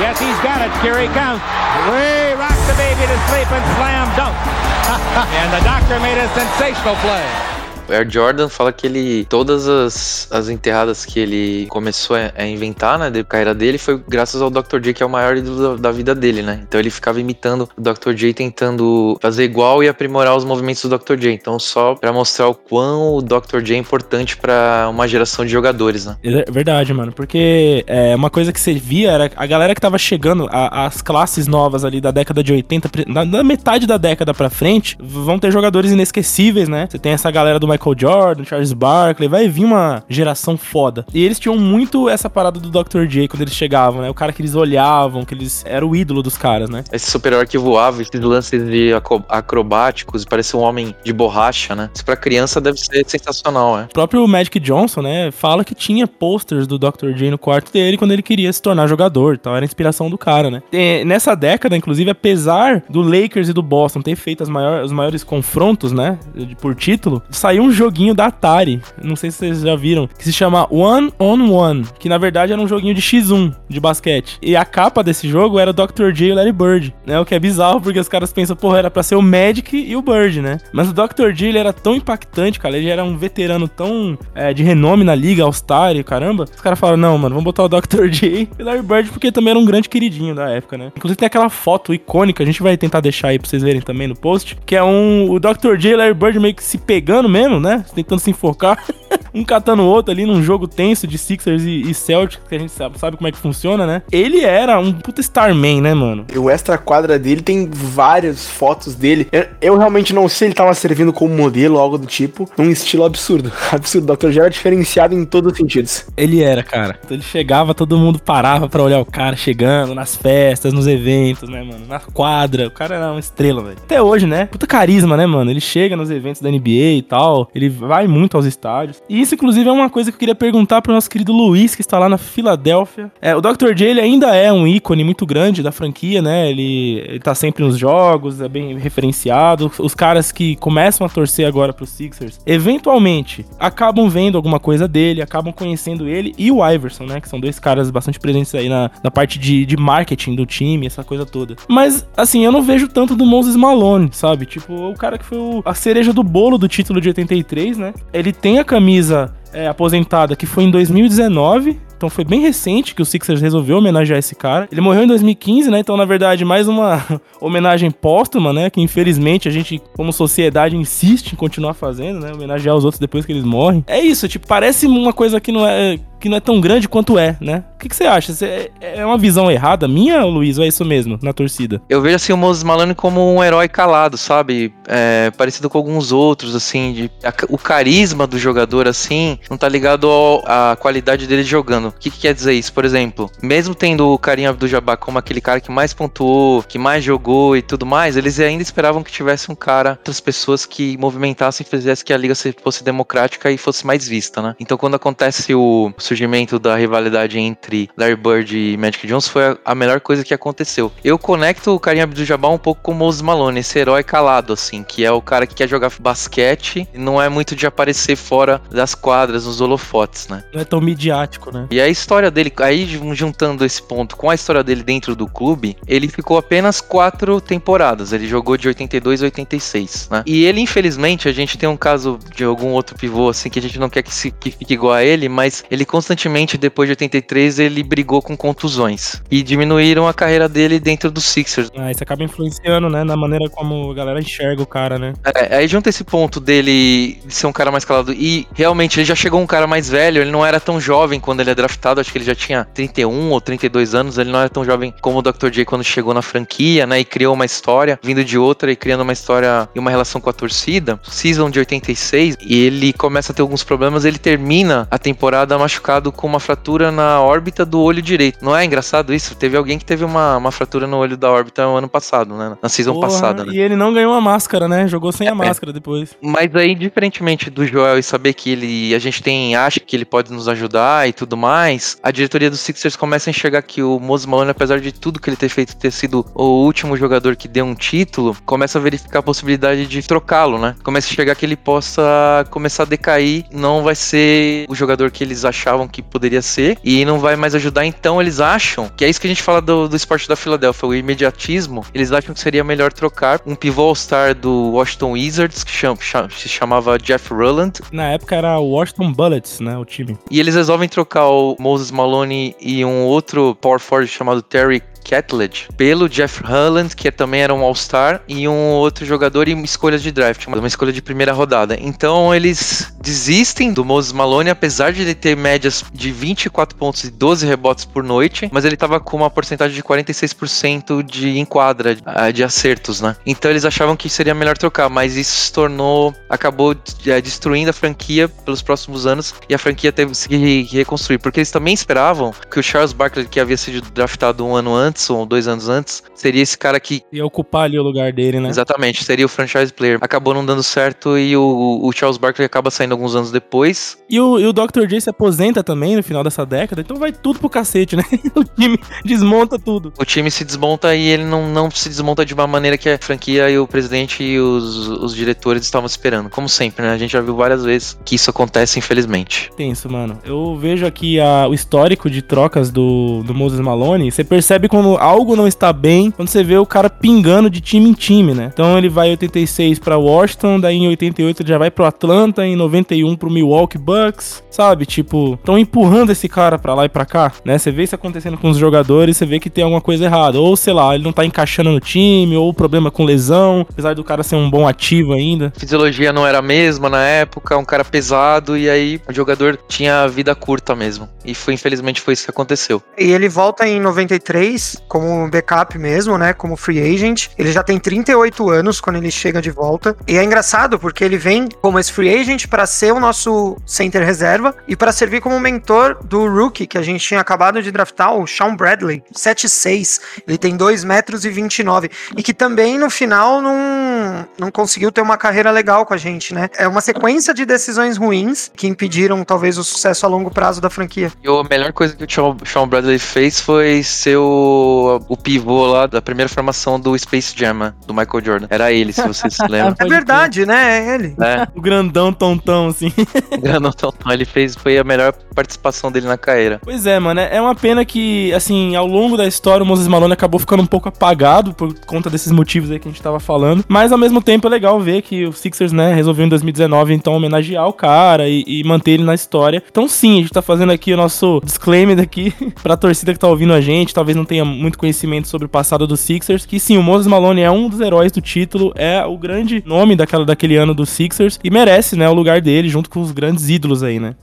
[0.00, 0.72] Yes, he's got it.
[0.80, 1.44] Here he comes.
[1.92, 4.32] We rock the baby to sleep and slam dunk.
[5.40, 7.59] and the doctor made a sensational play.
[7.92, 13.10] Air Jordan fala que ele, todas as, as enterradas que ele começou a, inventar, né,
[13.10, 14.78] da carreira dele, foi graças ao Dr.
[14.80, 16.60] J, que é o maior ídolo da, da, vida dele, né?
[16.62, 18.12] Então ele ficava imitando o Dr.
[18.12, 21.16] J, tentando fazer igual e aprimorar os movimentos do Dr.
[21.16, 21.32] J.
[21.32, 23.60] Então, só para mostrar o quão o Dr.
[23.62, 26.16] J é importante para uma geração de jogadores, né?
[26.22, 29.98] É verdade, mano, porque é, uma coisa que você via era a galera que tava
[29.98, 34.32] chegando, a, as classes novas ali da década de 80, da, da metade da década
[34.32, 36.86] pra frente, vão ter jogadores inesquecíveis, né?
[36.90, 41.06] Você tem essa galera do Michael Michael Jordan, Charles Barkley, vai vir uma geração foda.
[41.14, 43.06] E eles tinham muito essa parada do Dr.
[43.06, 44.10] J quando eles chegavam, né?
[44.10, 46.84] O cara que eles olhavam, que eles era o ídolo dos caras, né?
[46.92, 48.92] Esse super-herói que voava, esses lances de
[49.28, 51.88] acrobáticos, parecia um homem de borracha, né?
[51.94, 53.86] Isso pra criança deve ser sensacional, né?
[53.90, 57.12] O próprio Magic Johnson, né, fala que tinha posters do Dr.
[57.14, 60.18] J no quarto dele quando ele queria se tornar jogador, tal, era a inspiração do
[60.18, 60.62] cara, né?
[60.72, 65.92] E nessa década, inclusive, apesar do Lakers e do Boston ter feito os maiores confrontos,
[65.92, 66.18] né,
[66.60, 70.32] por título, saiu um joguinho da Atari, não sei se vocês já viram, que se
[70.32, 74.38] chama One on One, que na verdade era um joguinho de X1 de basquete.
[74.42, 76.12] E a capa desse jogo era Dr.
[76.12, 77.18] J e o Larry Bird, né?
[77.18, 79.96] O que é bizarro porque os caras pensam, porra, era pra ser o Magic e
[79.96, 80.58] o Bird, né?
[80.72, 81.32] Mas o Dr.
[81.32, 85.14] J ele era tão impactante, cara, ele era um veterano tão é, de renome na
[85.14, 86.44] liga, All-Star e caramba.
[86.44, 88.08] Os caras falaram, não, mano, vamos botar o Dr.
[88.08, 90.92] J e o Larry Bird porque também era um grande queridinho da época, né?
[90.96, 94.08] Inclusive tem aquela foto icônica, a gente vai tentar deixar aí pra vocês verem também
[94.08, 95.76] no post, que é um o Dr.
[95.76, 97.84] J e Larry Bird meio que se pegando mesmo, né?
[97.94, 98.82] Tentando se enforcar.
[99.34, 102.58] um catando o outro ali num jogo tenso de Sixers e, e Celtics, que a
[102.58, 104.02] gente sabe, sabe como é que funciona, né?
[104.10, 106.26] Ele era um puta Starman, né, mano?
[106.36, 109.28] O extra quadra dele tem várias fotos dele.
[109.30, 112.48] Eu, eu, realmente não sei se ele tava servindo como modelo ou algo do tipo,
[112.56, 113.52] num estilo absurdo.
[113.70, 114.12] Absurdo.
[114.12, 114.30] O Dr.
[114.30, 116.06] J era diferenciado em todos os sentidos.
[116.16, 116.98] Ele era, cara.
[117.04, 121.48] Então ele chegava, todo mundo parava para olhar o cara chegando nas festas, nos eventos,
[121.48, 121.86] né, mano?
[121.86, 122.66] Na quadra.
[122.66, 123.76] O cara era uma estrela, velho.
[123.84, 124.46] Até hoje, né?
[124.46, 125.50] Puta carisma, né, mano?
[125.50, 127.39] Ele chega nos eventos da NBA e tal.
[127.54, 129.02] Ele vai muito aos estádios.
[129.08, 131.80] E isso, inclusive, é uma coisa que eu queria perguntar pro nosso querido Luiz, que
[131.80, 133.10] está lá na Filadélfia.
[133.20, 133.74] É, o Dr.
[133.74, 136.50] J, ele ainda é um ícone muito grande da franquia, né?
[136.50, 139.70] Ele, ele tá sempre nos jogos, é bem referenciado.
[139.78, 145.22] Os caras que começam a torcer agora pro Sixers, eventualmente, acabam vendo alguma coisa dele,
[145.22, 147.20] acabam conhecendo ele e o Iverson, né?
[147.20, 150.86] Que são dois caras bastante presentes aí na, na parte de, de marketing do time,
[150.86, 151.56] essa coisa toda.
[151.68, 154.46] Mas, assim, eu não vejo tanto do Moses Malone, sabe?
[154.46, 157.94] Tipo, o cara que foi o, a cereja do bolo do título de 83, né?
[158.12, 163.02] Ele tem a camisa é, aposentada, que foi em 2019, Então foi bem recente que
[163.02, 164.66] o Sixers resolveu homenagear esse cara.
[164.72, 165.80] Ele morreu em 2015, né?
[165.80, 167.04] Então, na verdade, mais uma
[167.40, 168.70] homenagem póstuma, né?
[168.70, 172.32] Que infelizmente a gente, como sociedade, insiste em continuar fazendo, né?
[172.32, 173.84] Homenagear os outros depois que eles morrem.
[173.86, 177.18] É isso, tipo, parece uma coisa que não é que não é tão grande quanto
[177.18, 177.64] é, né?
[177.74, 178.32] O que, que você acha?
[178.32, 181.80] Você, é uma visão errada minha, Luiz, ou é isso mesmo, na torcida?
[181.88, 184.72] Eu vejo assim o Moses Malone como um herói calado, sabe?
[184.86, 189.68] É, parecido com alguns outros, assim, de, a, o carisma do jogador, assim, não tá
[189.68, 190.08] ligado
[190.44, 191.88] à qualidade dele jogando.
[191.88, 192.72] O que, que, quer dizer isso?
[192.72, 197.02] Por exemplo, mesmo tendo o Karim Abdul-Jabbar como aquele cara que mais pontuou, que mais
[197.02, 201.66] jogou e tudo mais, eles ainda esperavam que tivesse um cara, outras pessoas que movimentassem
[201.66, 204.54] fizessem que a liga fosse democrática e fosse mais vista, né?
[204.60, 209.74] Então quando acontece o surgimento da rivalidade entre Larry Bird e Magic Johnson foi a,
[209.74, 210.90] melhor coisa que aconteceu.
[211.04, 214.82] Eu conecto o Karim Abdul-Jabbar um pouco com o Moses Malone, esse herói calado, assim,
[214.82, 218.60] que é o cara que quer jogar basquete e não é muito de aparecer fora
[218.70, 220.42] das quadras, nos holofotes, né?
[220.52, 221.68] Não é tão midiático, né?
[221.70, 225.76] E a história dele, aí juntando esse ponto com a história dele dentro do clube,
[225.86, 228.12] ele ficou apenas quatro temporadas.
[228.12, 230.22] Ele jogou de 82 a 86, né?
[230.26, 233.62] E ele, infelizmente, a gente tem um caso de algum outro pivô, assim, que a
[233.62, 236.92] gente não quer que, se, que fique igual a ele, mas ele constantemente, depois de
[236.92, 239.22] 83, ele brigou com contusões.
[239.30, 241.70] E diminuíram a carreira dele dentro do Sixers.
[241.76, 243.04] Ah, isso acaba influenciando, né?
[243.04, 245.12] Na maneira como a galera enxerga o cara, né?
[245.36, 248.14] É, aí junta esse ponto dele de ser um cara mais calado.
[248.14, 251.40] E realmente ele já chegou um cara mais velho, ele não era tão jovem quando
[251.40, 254.48] ele é draftado, acho que ele já tinha 31 ou 32 anos, ele não era
[254.48, 255.50] tão jovem como o Dr.
[255.50, 257.00] J quando chegou na franquia, né?
[257.00, 260.30] E criou uma história, vindo de outra e criando uma história e uma relação com
[260.30, 260.98] a torcida.
[261.02, 265.89] Season de 86, e ele começa a ter alguns problemas, ele termina a temporada machucado
[265.90, 268.44] machucado com uma fratura na órbita do olho direito.
[268.44, 269.34] Não é engraçado isso?
[269.34, 272.56] Teve alguém que teve uma, uma fratura no olho da órbita no ano passado, né?
[272.62, 273.52] Na season Porra, passada, né?
[273.52, 274.86] E ele não ganhou a máscara, né?
[274.86, 276.16] Jogou sem a é, máscara depois.
[276.20, 280.04] Mas aí, diferentemente do Joel e saber que ele, a gente tem, acha que ele
[280.04, 283.98] pode nos ajudar e tudo mais, a diretoria do Sixers começa a enxergar que o
[283.98, 287.48] Moses Malone, apesar de tudo que ele ter feito, ter sido o último jogador que
[287.48, 290.76] deu um título, começa a verificar a possibilidade de trocá-lo, né?
[290.82, 295.24] Começa a enxergar que ele possa começar a decair, não vai ser o jogador que
[295.24, 297.84] eles achavam que poderia ser e não vai mais ajudar.
[297.84, 300.88] Então eles acham que é isso que a gente fala do, do esporte da Filadélfia,
[300.88, 301.84] o imediatismo.
[301.94, 305.98] Eles acham que seria melhor trocar um pivô All-Star do Washington Wizards, que chama,
[306.30, 307.80] se chamava Jeff Rowland.
[307.92, 309.76] Na época era o Washington Bullets, né?
[309.76, 310.18] O time.
[310.30, 315.68] E eles resolvem trocar o Moses Malone e um outro power forward chamado Terry Catledge
[315.76, 320.10] pelo Jeff Holland, que também era um All-Star, e um outro jogador e escolhas de
[320.10, 321.76] draft, uma escolha de primeira rodada.
[321.80, 327.10] Então eles desistem do Moses Malone, apesar de ele ter médias de 24 pontos e
[327.10, 332.30] 12 rebotes por noite, mas ele tava com uma porcentagem de 46% de enquadra, ah,
[332.30, 333.16] de acertos, né?
[333.24, 337.72] Então eles achavam que seria melhor trocar, mas isso se tornou, acabou é, destruindo a
[337.72, 342.34] franquia pelos próximos anos e a franquia teve que se reconstruir, porque eles também esperavam
[342.50, 345.68] que o Charles Barkley, que havia sido draftado um ano antes, antes, ou dois anos
[345.68, 347.02] antes, seria esse cara que.
[347.12, 348.48] Ia ocupar ali o lugar dele, né?
[348.48, 349.98] Exatamente, seria o franchise player.
[350.00, 353.98] Acabou não dando certo e o, o Charles Barkley acaba saindo alguns anos depois.
[354.08, 354.86] E o, e o Dr.
[354.86, 358.04] J se aposenta também no final dessa década, então vai tudo pro cacete, né?
[358.34, 359.92] o time desmonta tudo.
[359.98, 362.98] O time se desmonta e ele não, não se desmonta de uma maneira que a
[362.98, 366.28] franquia e o presidente e os, os diretores estavam esperando.
[366.28, 366.92] Como sempre, né?
[366.92, 369.50] A gente já viu várias vezes que isso acontece, infelizmente.
[369.56, 370.18] Tenso, mano.
[370.24, 374.10] Eu vejo aqui a, o histórico de trocas do, do Moses Malone.
[374.10, 377.60] Você percebe com quando algo não está bem, quando você vê o cara pingando de
[377.60, 378.50] time em time, né?
[378.52, 382.46] Então ele vai em 86 para Washington, daí em 88 ele já vai pro Atlanta,
[382.46, 384.86] em 91 pro Milwaukee Bucks, sabe?
[384.86, 387.58] Tipo, estão empurrando esse cara para lá e para cá, né?
[387.58, 390.56] Você vê isso acontecendo com os jogadores, você vê que tem alguma coisa errada, ou
[390.56, 394.22] sei lá, ele não tá encaixando no time, ou problema com lesão, apesar do cara
[394.22, 395.52] ser um bom ativo ainda.
[395.54, 399.58] A fisiologia não era a mesma na época, um cara pesado e aí o jogador
[399.68, 401.06] tinha vida curta mesmo.
[401.22, 402.82] E foi infelizmente foi isso que aconteceu.
[402.96, 406.32] E ele volta em 93 como backup mesmo, né?
[406.32, 407.28] Como free agent.
[407.38, 409.96] Ele já tem 38 anos quando ele chega de volta.
[410.06, 414.04] E é engraçado porque ele vem como esse free agent para ser o nosso center
[414.04, 418.14] reserva e para servir como mentor do rookie que a gente tinha acabado de draftar,
[418.14, 420.00] o Sean Bradley, 7'6".
[420.26, 425.00] Ele tem 2 metros e 29 e que também no final não, não conseguiu ter
[425.00, 426.48] uma carreira legal com a gente, né?
[426.56, 430.70] É uma sequência de decisões ruins que impediram talvez o sucesso a longo prazo da
[430.70, 431.12] franquia.
[431.22, 435.66] E a melhor coisa que o Sean Bradley fez foi ser o o, o pivô
[435.66, 438.46] lá da primeira formação do Space Jam, né, do Michael Jordan.
[438.50, 439.74] Era ele, se vocês se lembram.
[439.78, 440.78] É verdade, né?
[440.78, 441.14] É ele.
[441.20, 442.92] É, O grandão tontão, assim.
[443.40, 446.60] Grandão Tontão, ele fez, foi a melhor participação dele na carreira.
[446.62, 447.20] Pois é, mano.
[447.20, 450.66] É uma pena que, assim, ao longo da história, o Moses Malone acabou ficando um
[450.66, 453.64] pouco apagado por conta desses motivos aí que a gente tava falando.
[453.68, 457.14] Mas, ao mesmo tempo, é legal ver que o Sixers, né, resolveu em 2019, então,
[457.14, 459.62] homenagear o cara e, e manter ele na história.
[459.70, 463.28] Então, sim, a gente tá fazendo aqui o nosso disclaimer aqui pra torcida que tá
[463.28, 466.76] ouvindo a gente, talvez não tenha muito conhecimento sobre o passado do Sixers, que sim,
[466.76, 470.56] o Moses Malone é um dos heróis do título, é o grande nome daquela, daquele
[470.56, 473.98] ano do Sixers e merece, né, o lugar dele junto com os grandes ídolos aí,
[473.98, 474.14] né?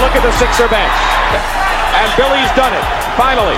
[0.00, 0.94] look at the bench.
[2.16, 2.84] Billy's done it.
[3.16, 3.57] Finally.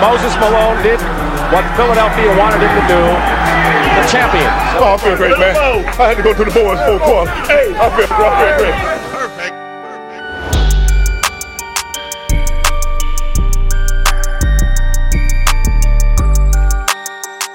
[0.00, 1.00] Moses Malone did
[1.52, 3.02] what Philadelphia wanted him to do.
[4.00, 4.48] The champions.
[4.80, 5.54] Oh, I feel great, man.
[6.00, 7.30] I had to go to the boys full quarter.
[7.44, 8.99] Hey, I feel, I feel great.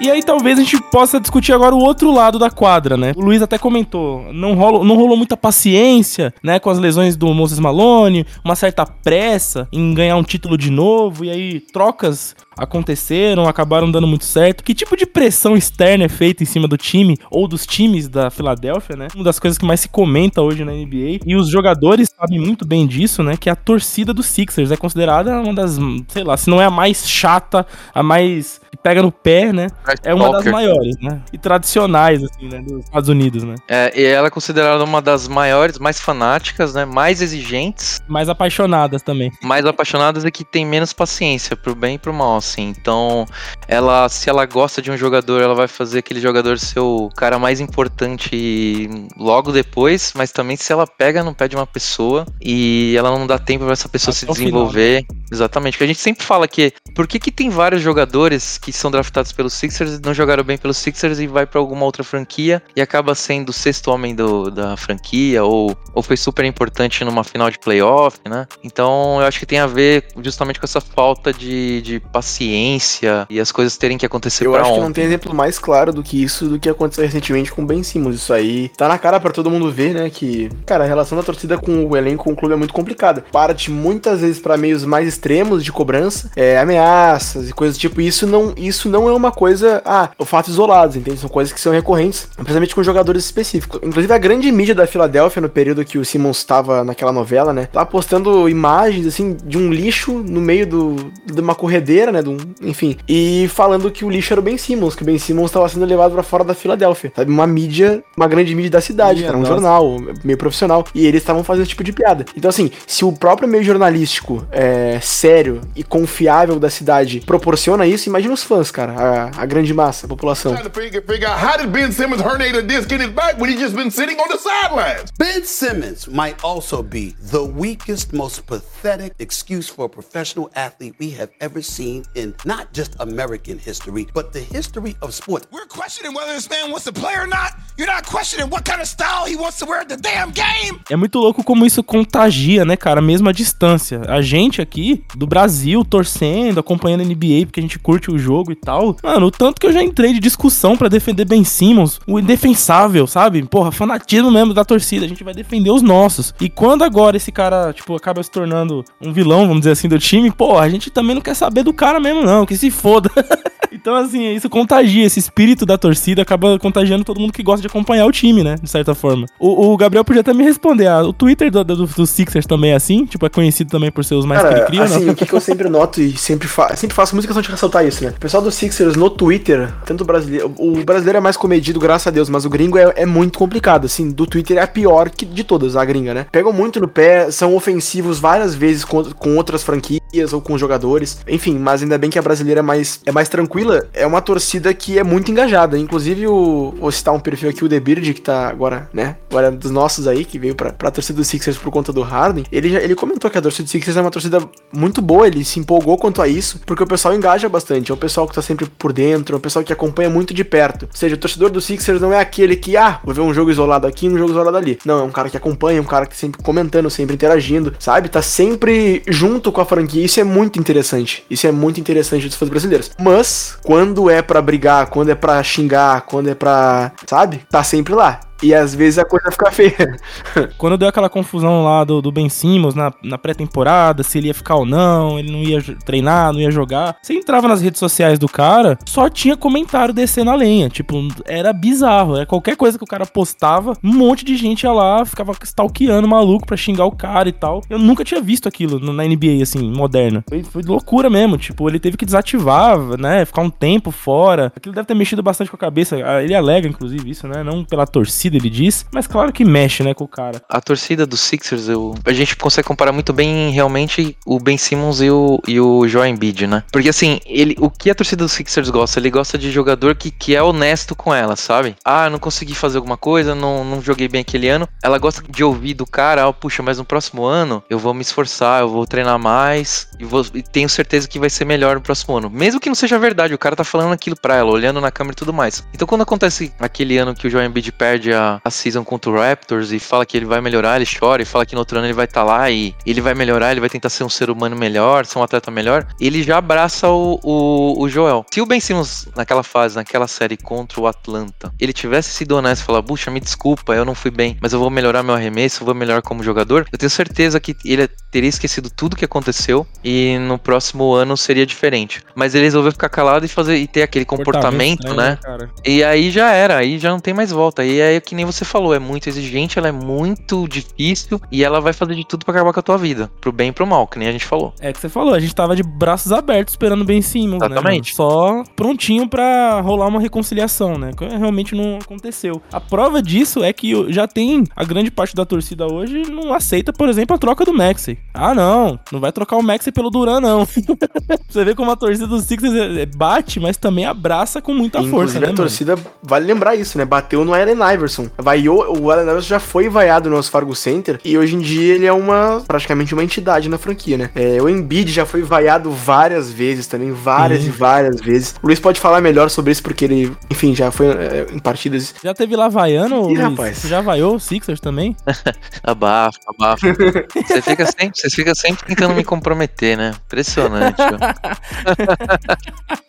[0.05, 3.11] E aí talvez a gente possa discutir agora o outro lado da quadra, né?
[3.15, 7.33] O Luiz até comentou, não rolou, não rolou muita paciência, né, com as lesões do
[7.33, 13.47] Moses Malone, uma certa pressa em ganhar um título de novo, e aí trocas aconteceram,
[13.47, 14.63] acabaram dando muito certo.
[14.63, 18.29] Que tipo de pressão externa é feita em cima do time ou dos times da
[18.29, 19.07] Filadélfia, né?
[19.15, 21.19] Uma das coisas que mais se comenta hoje na NBA.
[21.25, 23.35] E os jogadores sabem muito bem disso, né?
[23.37, 26.71] Que a torcida dos Sixers é considerada uma das, sei lá, se não é a
[26.71, 29.67] mais chata, a mais que pega no pé, né?
[30.03, 31.21] É uma das maiores, né?
[31.31, 32.59] E tradicionais, assim, né?
[32.61, 33.55] Dos Estados Unidos, né?
[33.67, 36.85] É, e ela é considerada uma das maiores, mais fanáticas, né?
[36.85, 39.31] Mais exigentes, Mais apaixonadas também.
[39.41, 42.69] mais apaixonadas e que tem menos paciência, pro bem e pro mal, assim.
[42.69, 43.25] Então,
[43.67, 47.37] ela, se ela gosta de um jogador, ela vai fazer aquele jogador ser o cara
[47.39, 52.95] mais importante logo depois, mas também se ela pega no pé de uma pessoa e
[52.97, 55.05] ela não dá tempo pra essa pessoa se Até o final, desenvolver.
[55.31, 55.73] Exatamente.
[55.73, 59.31] Porque a gente sempre fala que por que, que tem vários jogadores que são draftados
[59.31, 62.81] pelos Sixers e não jogaram bem pelos Sixers e vai pra alguma outra franquia e
[62.81, 67.49] acaba sendo o sexto homem do, da franquia ou, ou foi super importante numa final
[67.49, 68.47] de playoff, né?
[68.63, 73.39] Então eu acho que tem a ver justamente com essa falta de, de paciência e
[73.39, 74.85] as coisas terem que acontecer Eu pra acho que ontem.
[74.85, 77.83] não tem exemplo mais claro do que isso do que aconteceu recentemente com o Ben
[77.83, 78.15] Simmons.
[78.15, 80.09] Isso aí tá na cara pra todo mundo ver, né?
[80.09, 83.23] Que, cara, a relação da torcida com o elenco, com o clube é muito complicada.
[83.31, 88.01] Parte muitas vezes pra meios mais extremos de cobrança, é, ameaças e coisas tipo.
[88.01, 91.19] Isso não, isso não é uma coisa, ah, fatos isolados, entende?
[91.19, 93.79] São coisas que são recorrentes, principalmente com jogadores específicos.
[93.83, 97.67] Inclusive a grande mídia da Filadélfia no período que o Simmons estava naquela novela, né?
[97.71, 102.21] Tá postando imagens assim de um lixo no meio do, de uma corredeira, né?
[102.25, 105.17] De um- enfim, e falando que o lixo era o Ben Simmons, que o Ben
[105.17, 107.31] Simmons estava sendo levado pra fora da Filadélfia, sabe?
[107.31, 109.53] Uma mídia, uma grande mídia da cidade, Minha era um nossa.
[109.53, 112.25] jornal, meio profissional, e eles estavam fazendo esse tipo de piada.
[112.35, 118.09] Então assim, se o próprio meio jornalístico é, sério e confiável da cidade proporciona isso,
[118.09, 120.53] imagina os fãs, cara, a, a grande massa, a população.
[120.55, 123.39] Trying to figure, figure out how did Ben Simmons herniate a disc in his back
[123.39, 125.11] when he just been sitting on the sidelines?
[125.17, 131.11] Ben Simmons might also be the weakest, most pathetic excuse for a professional athlete we
[131.11, 135.47] have ever seen in not just American history, but the history of sports.
[135.51, 137.53] We're questioning whether this man wants to play or not.
[137.77, 140.79] You're not questioning what kind of style he wants to wear at the damn game.
[140.89, 143.01] É muito louco como isso contagia, né, cara?
[143.01, 144.01] Mesmo a distância.
[144.07, 148.51] A gente aqui, do Brasil, torcendo, acompanhando a NBA, porque a gente curte o jogo
[148.51, 148.95] e tal.
[149.03, 153.05] Mano, o tanto que eu já entrei de discussão pra defender Ben Simmons, o indefensável,
[153.05, 153.43] sabe?
[153.43, 155.05] Porra, fanatismo mesmo da torcida.
[155.05, 156.33] A gente vai defender os nossos.
[156.39, 159.99] E quando agora esse cara, tipo, acaba se tornando um vilão, vamos dizer assim, do
[159.99, 162.45] time, porra, a gente também não quer saber do cara mesmo, não.
[162.45, 163.09] Que se foda.
[163.75, 167.67] Então, assim, isso contagia, esse espírito da torcida acaba contagiando todo mundo que gosta de
[167.67, 168.55] acompanhar o time, né?
[168.61, 169.27] De certa forma.
[169.37, 170.87] O, o Gabriel podia até me responder.
[170.87, 173.05] ah, o Twitter do, do, do Sixers também é assim?
[173.05, 175.67] Tipo, é conhecido também por ser os mais Cara, assim, o que, que eu sempre
[175.67, 178.11] noto e sempre, fa sempre faço muita questão de ressaltar isso, né?
[178.15, 180.53] O pessoal do Sixers no Twitter, tanto o brasileiro.
[180.57, 183.85] O brasileiro é mais comedido, graças a Deus, mas o gringo é, é muito complicado.
[183.85, 186.25] Assim, do Twitter é a pior que de todas, a gringa, né?
[186.31, 190.01] Pegam muito no pé, são ofensivos várias vezes com, com outras franquias
[190.33, 191.19] ou com jogadores.
[191.27, 193.87] Enfim, mas ainda bem que a brasileira é mais, é mais tranquila.
[193.93, 195.77] É uma torcida que é muito engajada.
[195.77, 199.17] Inclusive, o, vou citar um perfil aqui, o The Beard, que tá agora, né?
[199.29, 202.01] Agora é dos nossos aí, que veio pra, pra torcida do Sixers por conta do
[202.01, 202.45] Harden.
[202.51, 204.39] Ele, já, ele comentou que a torcida do Sixers é uma torcida
[204.73, 207.91] muito boa, ele se empolgou quanto a isso, porque o pessoal engaja bastante.
[207.91, 210.43] É o pessoal que tá sempre por dentro, é o pessoal que acompanha muito de
[210.43, 210.83] perto.
[210.83, 213.51] Ou seja, o torcedor do Sixers não é aquele que, ah, vou ver um jogo
[213.51, 214.79] isolado aqui, um jogo isolado ali.
[214.85, 218.09] Não, é um cara que acompanha, um cara que sempre comentando, sempre interagindo, sabe?
[218.09, 220.04] Tá sempre junto com a franquia.
[220.05, 221.25] Isso é muito interessante.
[221.29, 222.91] Isso é muito interessante dos fãs brasileiros.
[223.01, 227.41] Mas, quando é pra brigar, quando é pra xingar, quando é pra, sabe?
[227.49, 228.19] Tá sempre lá.
[228.43, 229.97] E às vezes a coisa fica feia.
[230.57, 234.33] Quando deu aquela confusão lá do, do Ben Simmons na, na pré-temporada, se ele ia
[234.33, 236.97] ficar ou não, ele não ia treinar, não ia jogar.
[237.01, 240.69] Você entrava nas redes sociais do cara, só tinha comentário descendo a lenha.
[240.69, 240.95] Tipo,
[241.25, 242.15] era bizarro.
[242.17, 246.07] Era qualquer coisa que o cara postava, um monte de gente ia lá, ficava stalkeando
[246.07, 247.61] maluco pra xingar o cara e tal.
[247.69, 250.23] Eu nunca tinha visto aquilo na NBA, assim, moderna.
[250.27, 251.37] Foi, foi loucura mesmo.
[251.37, 253.25] Tipo, ele teve que desativar, né?
[253.25, 254.51] Ficar um tempo fora.
[254.55, 255.95] Aquilo deve ter mexido bastante com a cabeça.
[256.03, 257.43] Ah, Ele alega, inclusive, isso, né?
[257.43, 258.85] Não pela torcida, ele diz.
[258.91, 260.41] Mas claro que mexe, né, com o cara.
[260.49, 265.01] A torcida dos Sixers, eu, a gente consegue comparar muito bem realmente o Ben Simmons
[265.01, 266.63] e o, e o Embiid, né?
[266.71, 268.99] Porque assim, ele, o que a torcida dos Sixers gosta?
[268.99, 271.75] Ele gosta de jogador que, que é honesto com ela, sabe?
[271.83, 274.67] Ah, não consegui fazer alguma coisa, não, não joguei bem aquele ano.
[274.83, 278.01] Ela gosta de ouvir do cara, ah, puxa, mas no próximo ano eu vou me
[278.01, 281.81] esforçar, eu vou treinar mais e, vou, e tenho certeza que vai ser melhor no
[281.81, 282.29] próximo ano.
[282.29, 285.13] Mesmo que não seja verdade, o cara tá falando aquilo pra ela, olhando na câmera
[285.13, 285.65] e tudo mais.
[285.73, 289.15] Então quando acontece aquele ano que o Joel Embiid perde a, a season contra o
[289.15, 291.87] Raptors e fala que ele vai melhorar, ele chora e fala que no outro ano
[291.87, 294.55] ele vai estar lá e ele vai melhorar, ele vai tentar ser um ser humano
[294.55, 298.25] melhor, ser um atleta melhor, ele já abraça o, o, o Joel.
[298.33, 302.63] Se o Ben Simmons naquela fase, naquela série contra o Atlanta, ele tivesse sido honesto
[302.63, 305.61] e falar, puxa, me desculpa, eu não fui bem, mas eu vou melhorar meu arremesso,
[305.61, 309.67] eu vou melhorar como jogador, eu tenho certeza que ele teria esquecido tudo que aconteceu
[309.83, 312.01] e no próximo ano seria diferente.
[312.15, 315.17] Mas ele resolveu ficar calado e fazer e ter aquele comportamento, né?
[315.21, 315.49] cara?
[315.65, 317.63] E aí já era, aí já não tem mais volta.
[317.63, 321.59] E aí, que nem você falou, é muito exigente, ela é muito difícil e ela
[321.59, 323.87] vai fazer de tudo pra acabar com a tua vida, pro bem e pro mal,
[323.87, 324.53] que nem a gente falou.
[324.59, 327.47] É que você falou, a gente tava de braços abertos esperando o Ben Simmons, né?
[327.47, 327.97] Exatamente.
[327.97, 328.11] mano?
[328.11, 330.91] Só prontinho pra rolar uma reconciliação, né?
[330.95, 332.41] Que Realmente não aconteceu.
[332.51, 336.71] A prova disso é que já tem a grande parte da torcida hoje não aceita,
[336.73, 337.97] por exemplo, a troca do Maxey.
[338.13, 340.45] Ah, não, não vai trocar o Maxey pelo Duran, não.
[341.29, 344.79] você vê como a torcida dos Sixers é- é- bate, mas também abraça com muita
[344.79, 345.37] força, Inclusive, né, a mano?
[345.37, 346.85] torcida, vale lembrar isso, né?
[346.85, 347.94] Bateu no Allen Iverson.
[348.17, 351.75] Vaiou, o Allen Iverson já foi vaiado no Wells Fargo Center e hoje em dia
[351.75, 354.09] ele é uma, praticamente uma entidade na franquia, né?
[354.15, 357.47] É, o Embiid já foi vaiado várias vezes também, várias Sim.
[357.47, 358.35] e várias vezes.
[358.41, 361.93] O Luiz pode falar melhor sobre isso porque ele, enfim, já foi é, em partidas...
[362.03, 363.19] Já teve lá vaiano, Ih, Luiz?
[363.19, 363.57] rapaz.
[363.57, 364.95] Você já vaiou o Sixers também?
[365.63, 366.67] Abafa, abafa.
[367.13, 369.93] você, fica sempre, você fica sempre tentando me comprometer, né?
[370.05, 370.81] Impressionante.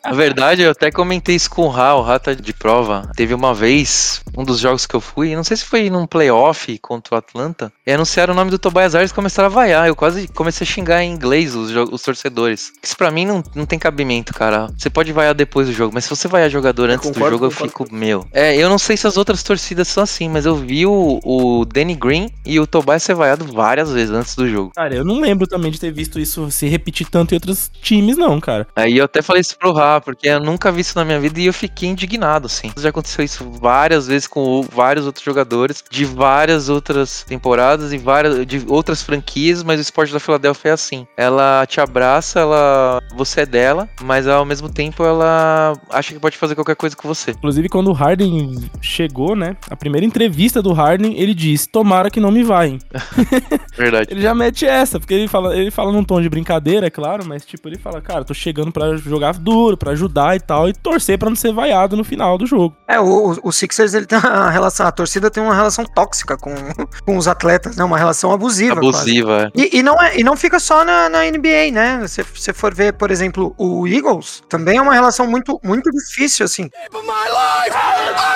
[0.04, 3.10] Na verdade, eu até comentei isso com o Ra, o Ra tá de prova.
[3.16, 6.78] Teve uma vez, um dos jogos que eu fui, não sei se foi num playoff
[6.78, 9.86] contra o Atlanta, e anunciaram o nome do Tobias Harris e começaram a vaiar.
[9.88, 12.72] Eu quase comecei a xingar em inglês os, os torcedores.
[12.82, 14.68] Isso pra mim não, não tem cabimento, cara.
[14.76, 17.44] Você pode vaiar depois do jogo, mas se você vaiar jogador antes do concordo, jogo,
[17.46, 17.72] eu concordo.
[17.72, 18.26] fico, meu.
[18.32, 21.64] É, eu não sei se as outras torcidas são assim, mas eu vi o, o
[21.64, 24.72] Danny Green e o Tobias ser vaiado várias vezes antes do jogo.
[24.74, 28.16] Cara, eu não lembro também de ter visto isso se repetir tanto em outros times,
[28.16, 28.66] não, cara.
[28.74, 31.40] Aí eu até falei isso pro Ra, porque eu nunca vi isso na minha vida
[31.40, 32.70] e eu fiquei indignado, assim.
[32.78, 37.98] Já aconteceu isso várias vezes com o- vários outros jogadores, de várias outras temporadas e
[37.98, 41.04] várias de outras franquias, mas o esporte da Filadélfia é assim.
[41.16, 46.36] Ela te abraça, ela você é dela, mas ao mesmo tempo ela acha que pode
[46.36, 47.32] fazer qualquer coisa com você.
[47.32, 49.56] Inclusive, quando o Harden chegou, né?
[49.68, 52.78] A primeira entrevista do Harden, ele disse: Tomara que não me vaiem.
[53.76, 54.08] Verdade.
[54.10, 57.24] Ele já mete essa, porque ele fala, ele fala num tom de brincadeira, é claro,
[57.26, 60.72] mas tipo, ele fala, cara, tô chegando pra jogar duro, pra ajudar e tal, e
[60.72, 62.76] torcer pra não ser vaiado no final do jogo.
[62.88, 66.36] É, o, o- o Sixers, ele tem uma relação, a torcida tem uma relação tóxica
[66.36, 66.54] com,
[67.04, 67.84] com os atletas, né?
[67.84, 68.78] Uma relação abusiva.
[68.78, 69.50] Abusiva.
[69.54, 69.60] é.
[69.60, 72.06] E, e não é, e não fica só na, na NBA, né?
[72.08, 76.44] Se você for ver, por exemplo, o Eagles, também é uma relação muito, muito difícil,
[76.44, 76.70] assim.
[76.92, 78.35] A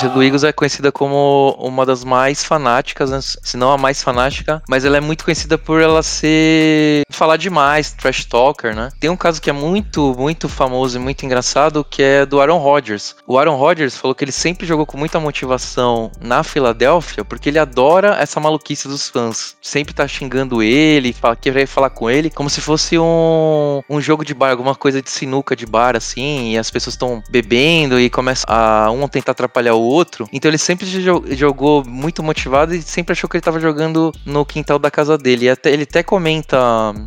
[0.00, 3.18] torcida do Eagles é conhecida como uma das mais fanáticas, né?
[3.20, 7.92] se não a mais fanática, mas ela é muito conhecida por ela ser falar demais,
[7.92, 8.88] trash talker, né?
[8.98, 12.58] Tem um caso que é muito, muito famoso e muito engraçado, que é do Aaron
[12.58, 13.14] Rodgers.
[13.26, 17.58] O Aaron Rodgers falou que ele sempre jogou com muita motivação na Filadélfia, porque ele
[17.58, 19.54] adora essa maluquice dos fãs.
[19.60, 24.24] Sempre tá xingando ele, fala, querer falar com ele, como se fosse um, um jogo
[24.24, 28.08] de bar, alguma coisa de sinuca de bar, assim, e as pessoas estão bebendo e
[28.08, 30.28] começa a um tentar atrapalhar o outro.
[30.32, 34.44] Então ele sempre jo- jogou muito motivado e sempre achou que ele tava jogando no
[34.44, 35.46] quintal da casa dele.
[35.46, 36.58] E até, ele até comenta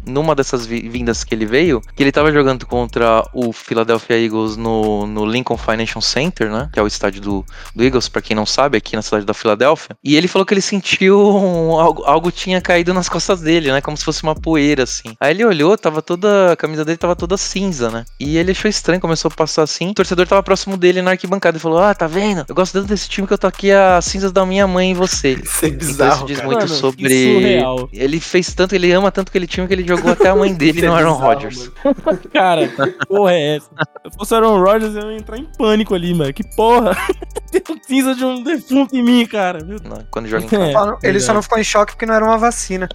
[0.05, 4.57] numa dessas vi- vindas que ele veio que ele tava jogando contra o Philadelphia Eagles
[4.57, 6.69] no, no Lincoln Financial Center, né?
[6.73, 9.33] Que é o estádio do, do Eagles, pra quem não sabe, aqui na cidade da
[9.33, 9.95] Filadélfia.
[10.03, 13.81] E ele falou que ele sentiu um- algo, algo tinha caído nas costas dele, né?
[13.81, 15.15] Como se fosse uma poeira, assim.
[15.19, 16.53] Aí ele olhou, tava toda.
[16.53, 18.05] A camisa dele tava toda cinza, né?
[18.19, 19.89] E ele achou estranho, começou a passar assim.
[19.91, 22.45] O torcedor tava próximo dele na arquibancada e falou: Ah, tá vendo?
[22.47, 24.93] Eu gosto tanto desse time que eu tô aqui as cinzas da minha mãe em
[24.93, 25.33] você.
[25.33, 26.47] Isso é Então bizarro, isso diz cara.
[26.47, 27.33] muito Mano, sobre.
[27.33, 27.89] surreal.
[27.93, 30.83] Ele fez tanto, ele ama tanto aquele time que ele jogou até a mãe dele
[30.83, 31.71] é no Aaron bizarro, Rodgers.
[32.33, 33.67] Cara, que porra é essa?
[33.69, 36.33] Se eu fosse o Aaron Rodgers, eu ia entrar em pânico ali, mano.
[36.33, 36.97] Que porra?
[37.53, 39.59] Tem um cinza de um defunto em mim, cara.
[39.63, 40.63] Não, Quando joga em casa.
[40.63, 42.89] É, Só não- Ele só não ficou em choque porque não era uma vacina.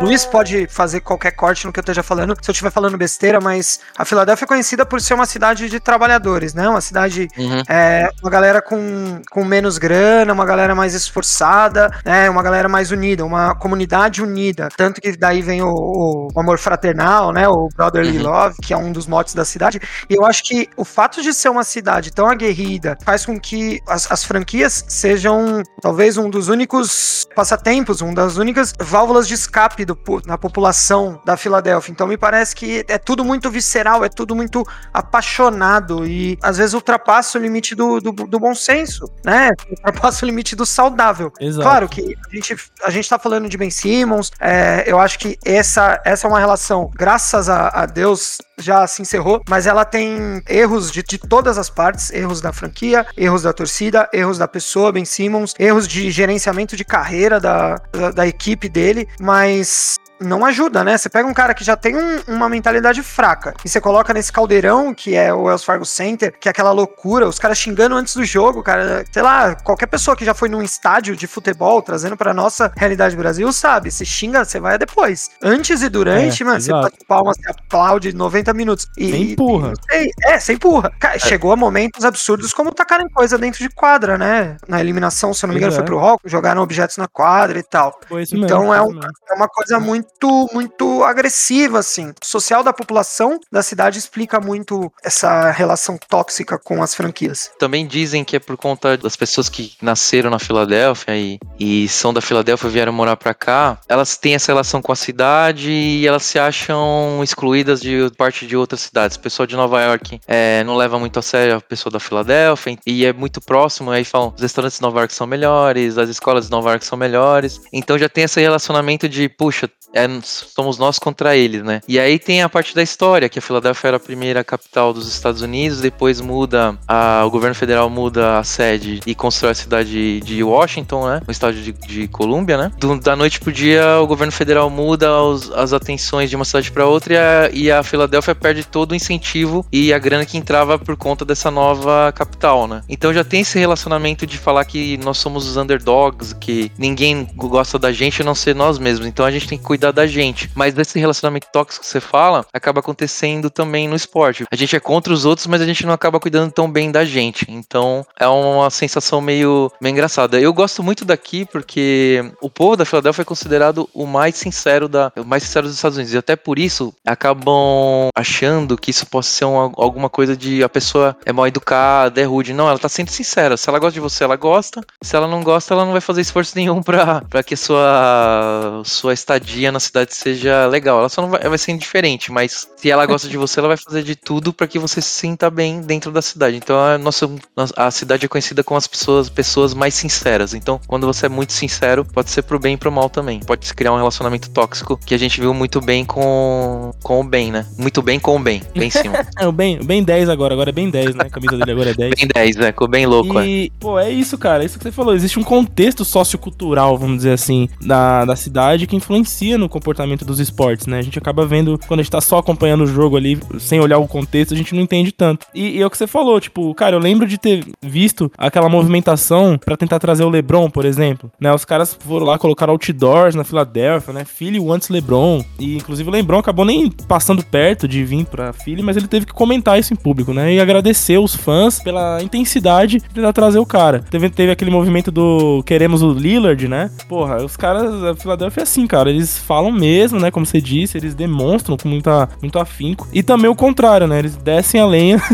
[0.00, 3.40] Luiz pode fazer qualquer corte no que eu esteja falando, se eu estiver falando besteira,
[3.40, 6.68] mas a Filadélfia é conhecida por ser uma cidade de trabalhadores, né?
[6.68, 7.62] Uma cidade, Uhum.
[7.68, 12.28] é, uma galera com, com menos grana, uma galera mais esforçada, né?
[12.28, 14.68] Uma galera mais unida, uma comunidade unida.
[14.76, 17.48] Tanto que daí vem o, o- amor fraternal, né?
[17.48, 18.24] O brotherly Uhum.
[18.24, 19.80] love, que é um dos motes da cidade.
[20.10, 23.80] E eu acho que o fato de ser uma cidade tão aguerrida faz com que
[23.88, 29.84] as, as franquias sejam talvez um dos únicos passatempos, uma das únicas válvulas de escape
[29.84, 31.92] do, na população da Filadélfia.
[31.92, 36.74] Então me parece que é tudo muito visceral, é tudo muito apaixonado e às vezes
[36.74, 39.50] ultrapassa o limite do, do, do bom senso, né?
[39.70, 41.32] Ultrapassa o limite do saudável.
[41.40, 41.62] Exato.
[41.62, 45.38] Claro que a gente, a gente tá falando de Ben Simmons, é, eu acho que
[45.44, 50.42] essa, essa é uma relação, graças a, a Deus, já se encerrou, mas ela tem
[50.48, 54.92] erros de, de todas as partes, erros da franquia, erros da torcida, erros da pessoa,
[54.92, 60.82] Ben Simmons, erros de gerenciamento de carreira da, da, da equipe dele, mas não ajuda,
[60.84, 60.96] né?
[60.96, 64.32] Você pega um cara que já tem um- uma mentalidade fraca e você coloca nesse
[64.32, 68.14] caldeirão que é o Wells Fargo Center, que é aquela loucura, os caras xingando antes
[68.14, 72.16] do jogo, cara, sei lá, qualquer pessoa que já foi num estádio de futebol, trazendo
[72.16, 73.90] pra nossa realidade Brasil, sabe?
[73.90, 75.30] Você xinga, você vai depois.
[75.42, 76.82] Antes e durante, É, mano, você exato.
[76.82, 78.86] bate palmas, você aplaude 90 minutos.
[78.96, 79.72] E, Você empurra.
[79.72, 80.90] e sei, é, você empurra.
[80.98, 84.56] Cara, chegou a momentos absurdos como tacarem coisa dentro de quadra, né?
[84.68, 85.86] Na eliminação, se eu não me engano, Pois foi é.
[85.86, 87.98] pro Rock, jogaram objetos na quadra e tal.
[88.08, 89.00] Foi isso Então mesmo, é, um-
[89.30, 90.08] é uma coisa muito,
[90.52, 92.10] muito agressiva, assim.
[92.10, 97.50] O social da população da cidade explica muito essa relação tóxica com as franquias.
[97.58, 102.12] Também dizem que é por conta das pessoas que nasceram na Filadélfia e, e são
[102.12, 103.78] da Filadélfia e vieram morar pra cá.
[103.88, 108.56] Elas têm essa relação com a cidade e elas se acham excluídas de parte de
[108.56, 109.16] outras cidades.
[109.16, 112.78] O pessoal de Nova York é, não leva muito a sério a pessoa da Filadélfia
[112.86, 113.90] e é muito próximo.
[113.90, 116.98] Aí falam: os restaurantes de Nova York são melhores, as escolas de Nova York são
[116.98, 117.60] melhores.
[117.72, 121.80] Então já tem esse relacionamento de, puxa, é, somos nós contra eles, né?
[121.88, 125.08] E aí tem a parte da história, que a Filadélfia era a primeira capital dos
[125.08, 130.20] Estados Unidos, depois muda, a- o governo federal muda a sede e constrói a cidade
[130.20, 131.22] de Washington, né?
[131.26, 132.72] No estado de, de Colômbia, né?
[132.78, 136.70] Do- da noite pro dia, o governo federal muda os- as atenções de uma cidade
[136.72, 140.36] para outra e a, e a Filadélfia perde todo o incentivo e a grana que
[140.36, 142.82] entrava por conta dessa nova capital, né?
[142.88, 147.78] Então já tem esse relacionamento de falar que nós somos os underdogs, que ninguém gosta
[147.78, 149.06] da gente a não ser nós mesmos.
[149.06, 150.50] Então a gente tem que cuidar da gente.
[150.54, 154.44] Mas desse relacionamento tóxico que você fala, acaba acontecendo também no esporte.
[154.50, 157.04] A gente é contra os outros, mas a gente não acaba cuidando tão bem da
[157.04, 157.46] gente.
[157.48, 160.38] Então é uma sensação meio, meio engraçada.
[160.40, 165.12] Eu gosto muito daqui porque o povo da Filadélfia é considerado o mais sincero da,
[165.16, 166.14] o mais sincero dos Estados Unidos.
[166.14, 170.68] E até por isso acabam achando que isso possa ser uma- alguma coisa de a
[170.68, 172.52] pessoa é mal educada, é rude.
[172.52, 173.56] Não, ela tá sendo sincera.
[173.56, 174.80] Se ela gosta de você, ela gosta.
[175.02, 179.12] Se ela não gosta, ela não vai fazer esforço nenhum pra, pra que sua, sua
[179.12, 181.00] estadia na cidade seja legal.
[181.00, 183.76] Ela só não vai, vai ser indiferente, mas se ela gosta de você, ela vai
[183.76, 186.56] fazer de tudo pra que você se sinta bem dentro da cidade.
[186.56, 187.28] Então a nossa,
[187.76, 190.54] a cidade é conhecida como as pessoas, pessoas mais sinceras.
[190.54, 193.40] Então, quando você é muito sincero, pode ser pro bem e pro mal também.
[193.40, 197.24] Pode se criar um relacionamento tóxico que a gente viu muito bem com, com o
[197.24, 197.66] bem, né?
[197.76, 199.14] Muito bem com o bem, bem em cima.
[199.36, 201.24] É, o Ben, o Ben 10 agora, agora é Ben 10, né?
[201.26, 202.14] A camisa dele agora é 10.
[202.14, 202.66] bem 10, né?
[202.68, 203.46] Ficou bem louco, é.
[203.46, 204.62] E, pô, é isso, cara.
[204.62, 205.14] É isso que você falou.
[205.14, 210.40] Existe um contexto sociocultural, vamos dizer assim, da, da cidade que influencia no comportamento dos
[210.40, 210.98] esportes, né?
[210.98, 213.98] A gente acaba vendo, quando a gente tá só acompanhando o jogo ali, sem olhar
[213.98, 215.46] o contexto, a gente não entende tanto.
[215.54, 218.68] E, e é o que você falou, tipo, cara, eu lembro de ter visto aquela
[218.68, 221.52] movimentação pra tentar trazer o LeBron, por exemplo, né?
[221.52, 224.24] Os caras foram lá, colocaram outdoors na Filadélfia, né?
[224.24, 225.44] Philly wants LeBron.
[225.58, 229.26] E, inclusive, o LeBron acabou nem passando perto de vir pra Philly, mas ele teve
[229.26, 230.54] que comentar isso em público, né?
[230.54, 234.00] E agradecer os fãs pela intensidade de tentar trazer o cara.
[234.10, 236.90] Teve, teve aquele movimento do queremos o Lillard, né?
[237.08, 239.10] Porra, os caras da Filadélfia é assim, cara.
[239.10, 240.30] Eles falam mesmo, né?
[240.30, 243.08] Como você disse, eles demonstram com muita, muito afinco.
[243.12, 244.18] E também o contrário, né?
[244.18, 245.20] Eles descem a lenha.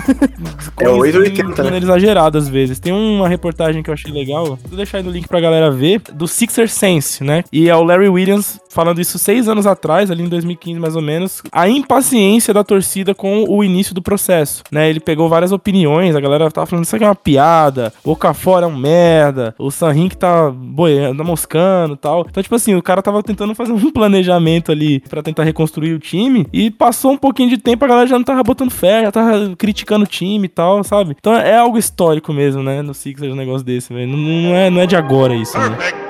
[0.81, 1.65] É o com 880, de né?
[1.65, 2.79] maneira exagerada às vezes.
[2.79, 6.01] Tem uma reportagem que eu achei legal, vou deixar aí no link pra galera ver,
[6.13, 7.45] do Sixer Sense, né?
[7.53, 11.03] E é o Larry Williams falando isso seis anos atrás, ali em 2015 mais ou
[11.03, 14.89] menos, a impaciência da torcida com o início do processo, né?
[14.89, 18.63] Ele pegou várias opiniões, a galera tava falando isso aqui é uma piada, o Okafor
[18.63, 22.27] é um merda, o Sanrin que tá boiando, tá moscando e tal.
[22.29, 25.99] Então, tipo assim, o cara tava tentando fazer um planejamento ali pra tentar reconstruir o
[25.99, 26.47] time.
[26.53, 29.55] E passou um pouquinho de tempo, a galera já não tava botando fé, já tava
[29.57, 31.17] criticando o time e tal, sabe?
[31.19, 32.83] Então é algo histórico mesmo, né?
[32.83, 34.09] No Sixers um negócio desse, velho.
[34.09, 36.10] Não, não é, não é de agora isso, né?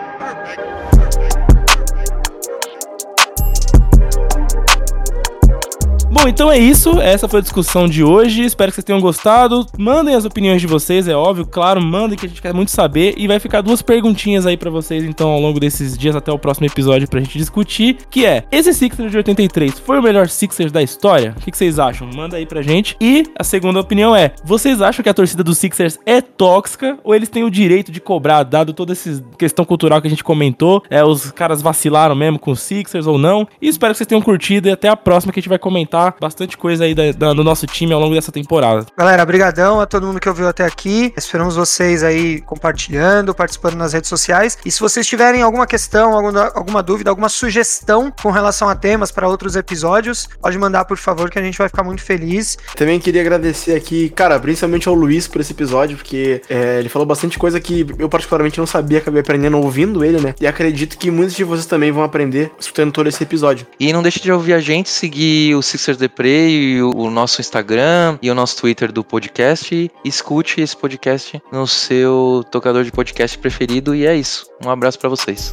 [6.12, 7.00] Bom, então é isso.
[7.00, 8.42] Essa foi a discussão de hoje.
[8.42, 9.64] Espero que vocês tenham gostado.
[9.78, 11.46] Mandem as opiniões de vocês, é óbvio.
[11.46, 13.14] Claro, mandem que a gente quer muito saber.
[13.16, 16.38] E vai ficar duas perguntinhas aí pra vocês, então, ao longo desses dias até o
[16.38, 17.98] próximo episódio pra gente discutir.
[18.10, 21.32] Que é, esse Sixers de 83 foi o melhor Sixers da história?
[21.38, 22.10] O que, que vocês acham?
[22.12, 22.96] Manda aí pra gente.
[23.00, 26.98] E a segunda opinião é, vocês acham que a torcida dos Sixers é tóxica?
[27.04, 30.24] Ou eles têm o direito de cobrar, dado toda essa questão cultural que a gente
[30.24, 30.82] comentou?
[30.90, 33.46] É, os caras vacilaram mesmo com os Sixers ou não?
[33.62, 34.68] E espero que vocês tenham curtido.
[34.68, 37.44] E até a próxima que a gente vai comentar bastante coisa aí da, da, do
[37.44, 38.86] nosso time ao longo dessa temporada.
[38.96, 41.12] Galera, brigadão a todo mundo que ouviu até aqui.
[41.16, 44.58] Esperamos vocês aí compartilhando, participando nas redes sociais.
[44.64, 49.10] E se vocês tiverem alguma questão, alguma, alguma dúvida, alguma sugestão com relação a temas
[49.10, 52.56] para outros episódios, pode mandar, por favor, que a gente vai ficar muito feliz.
[52.76, 57.06] Também queria agradecer aqui, cara, principalmente ao Luiz por esse episódio, porque é, ele falou
[57.06, 60.34] bastante coisa que eu particularmente não sabia, acabei aprendendo ouvindo ele, né?
[60.40, 63.66] E acredito que muitos de vocês também vão aprender escutando todo esse episódio.
[63.78, 67.40] E não deixe de ouvir a gente, seguir o Sixers Depre e o, o nosso
[67.40, 69.74] Instagram e o nosso Twitter do podcast.
[69.74, 73.94] E escute esse podcast no seu tocador de podcast preferido.
[73.94, 74.46] E é isso.
[74.64, 75.52] Um abraço para vocês.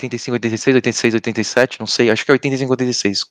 [0.00, 2.54] oitenta cinco, oitenta e e seis, oitenta e sete, não sei, acho que é oitenta
[2.54, 3.26] e cinco, oitenta e seis.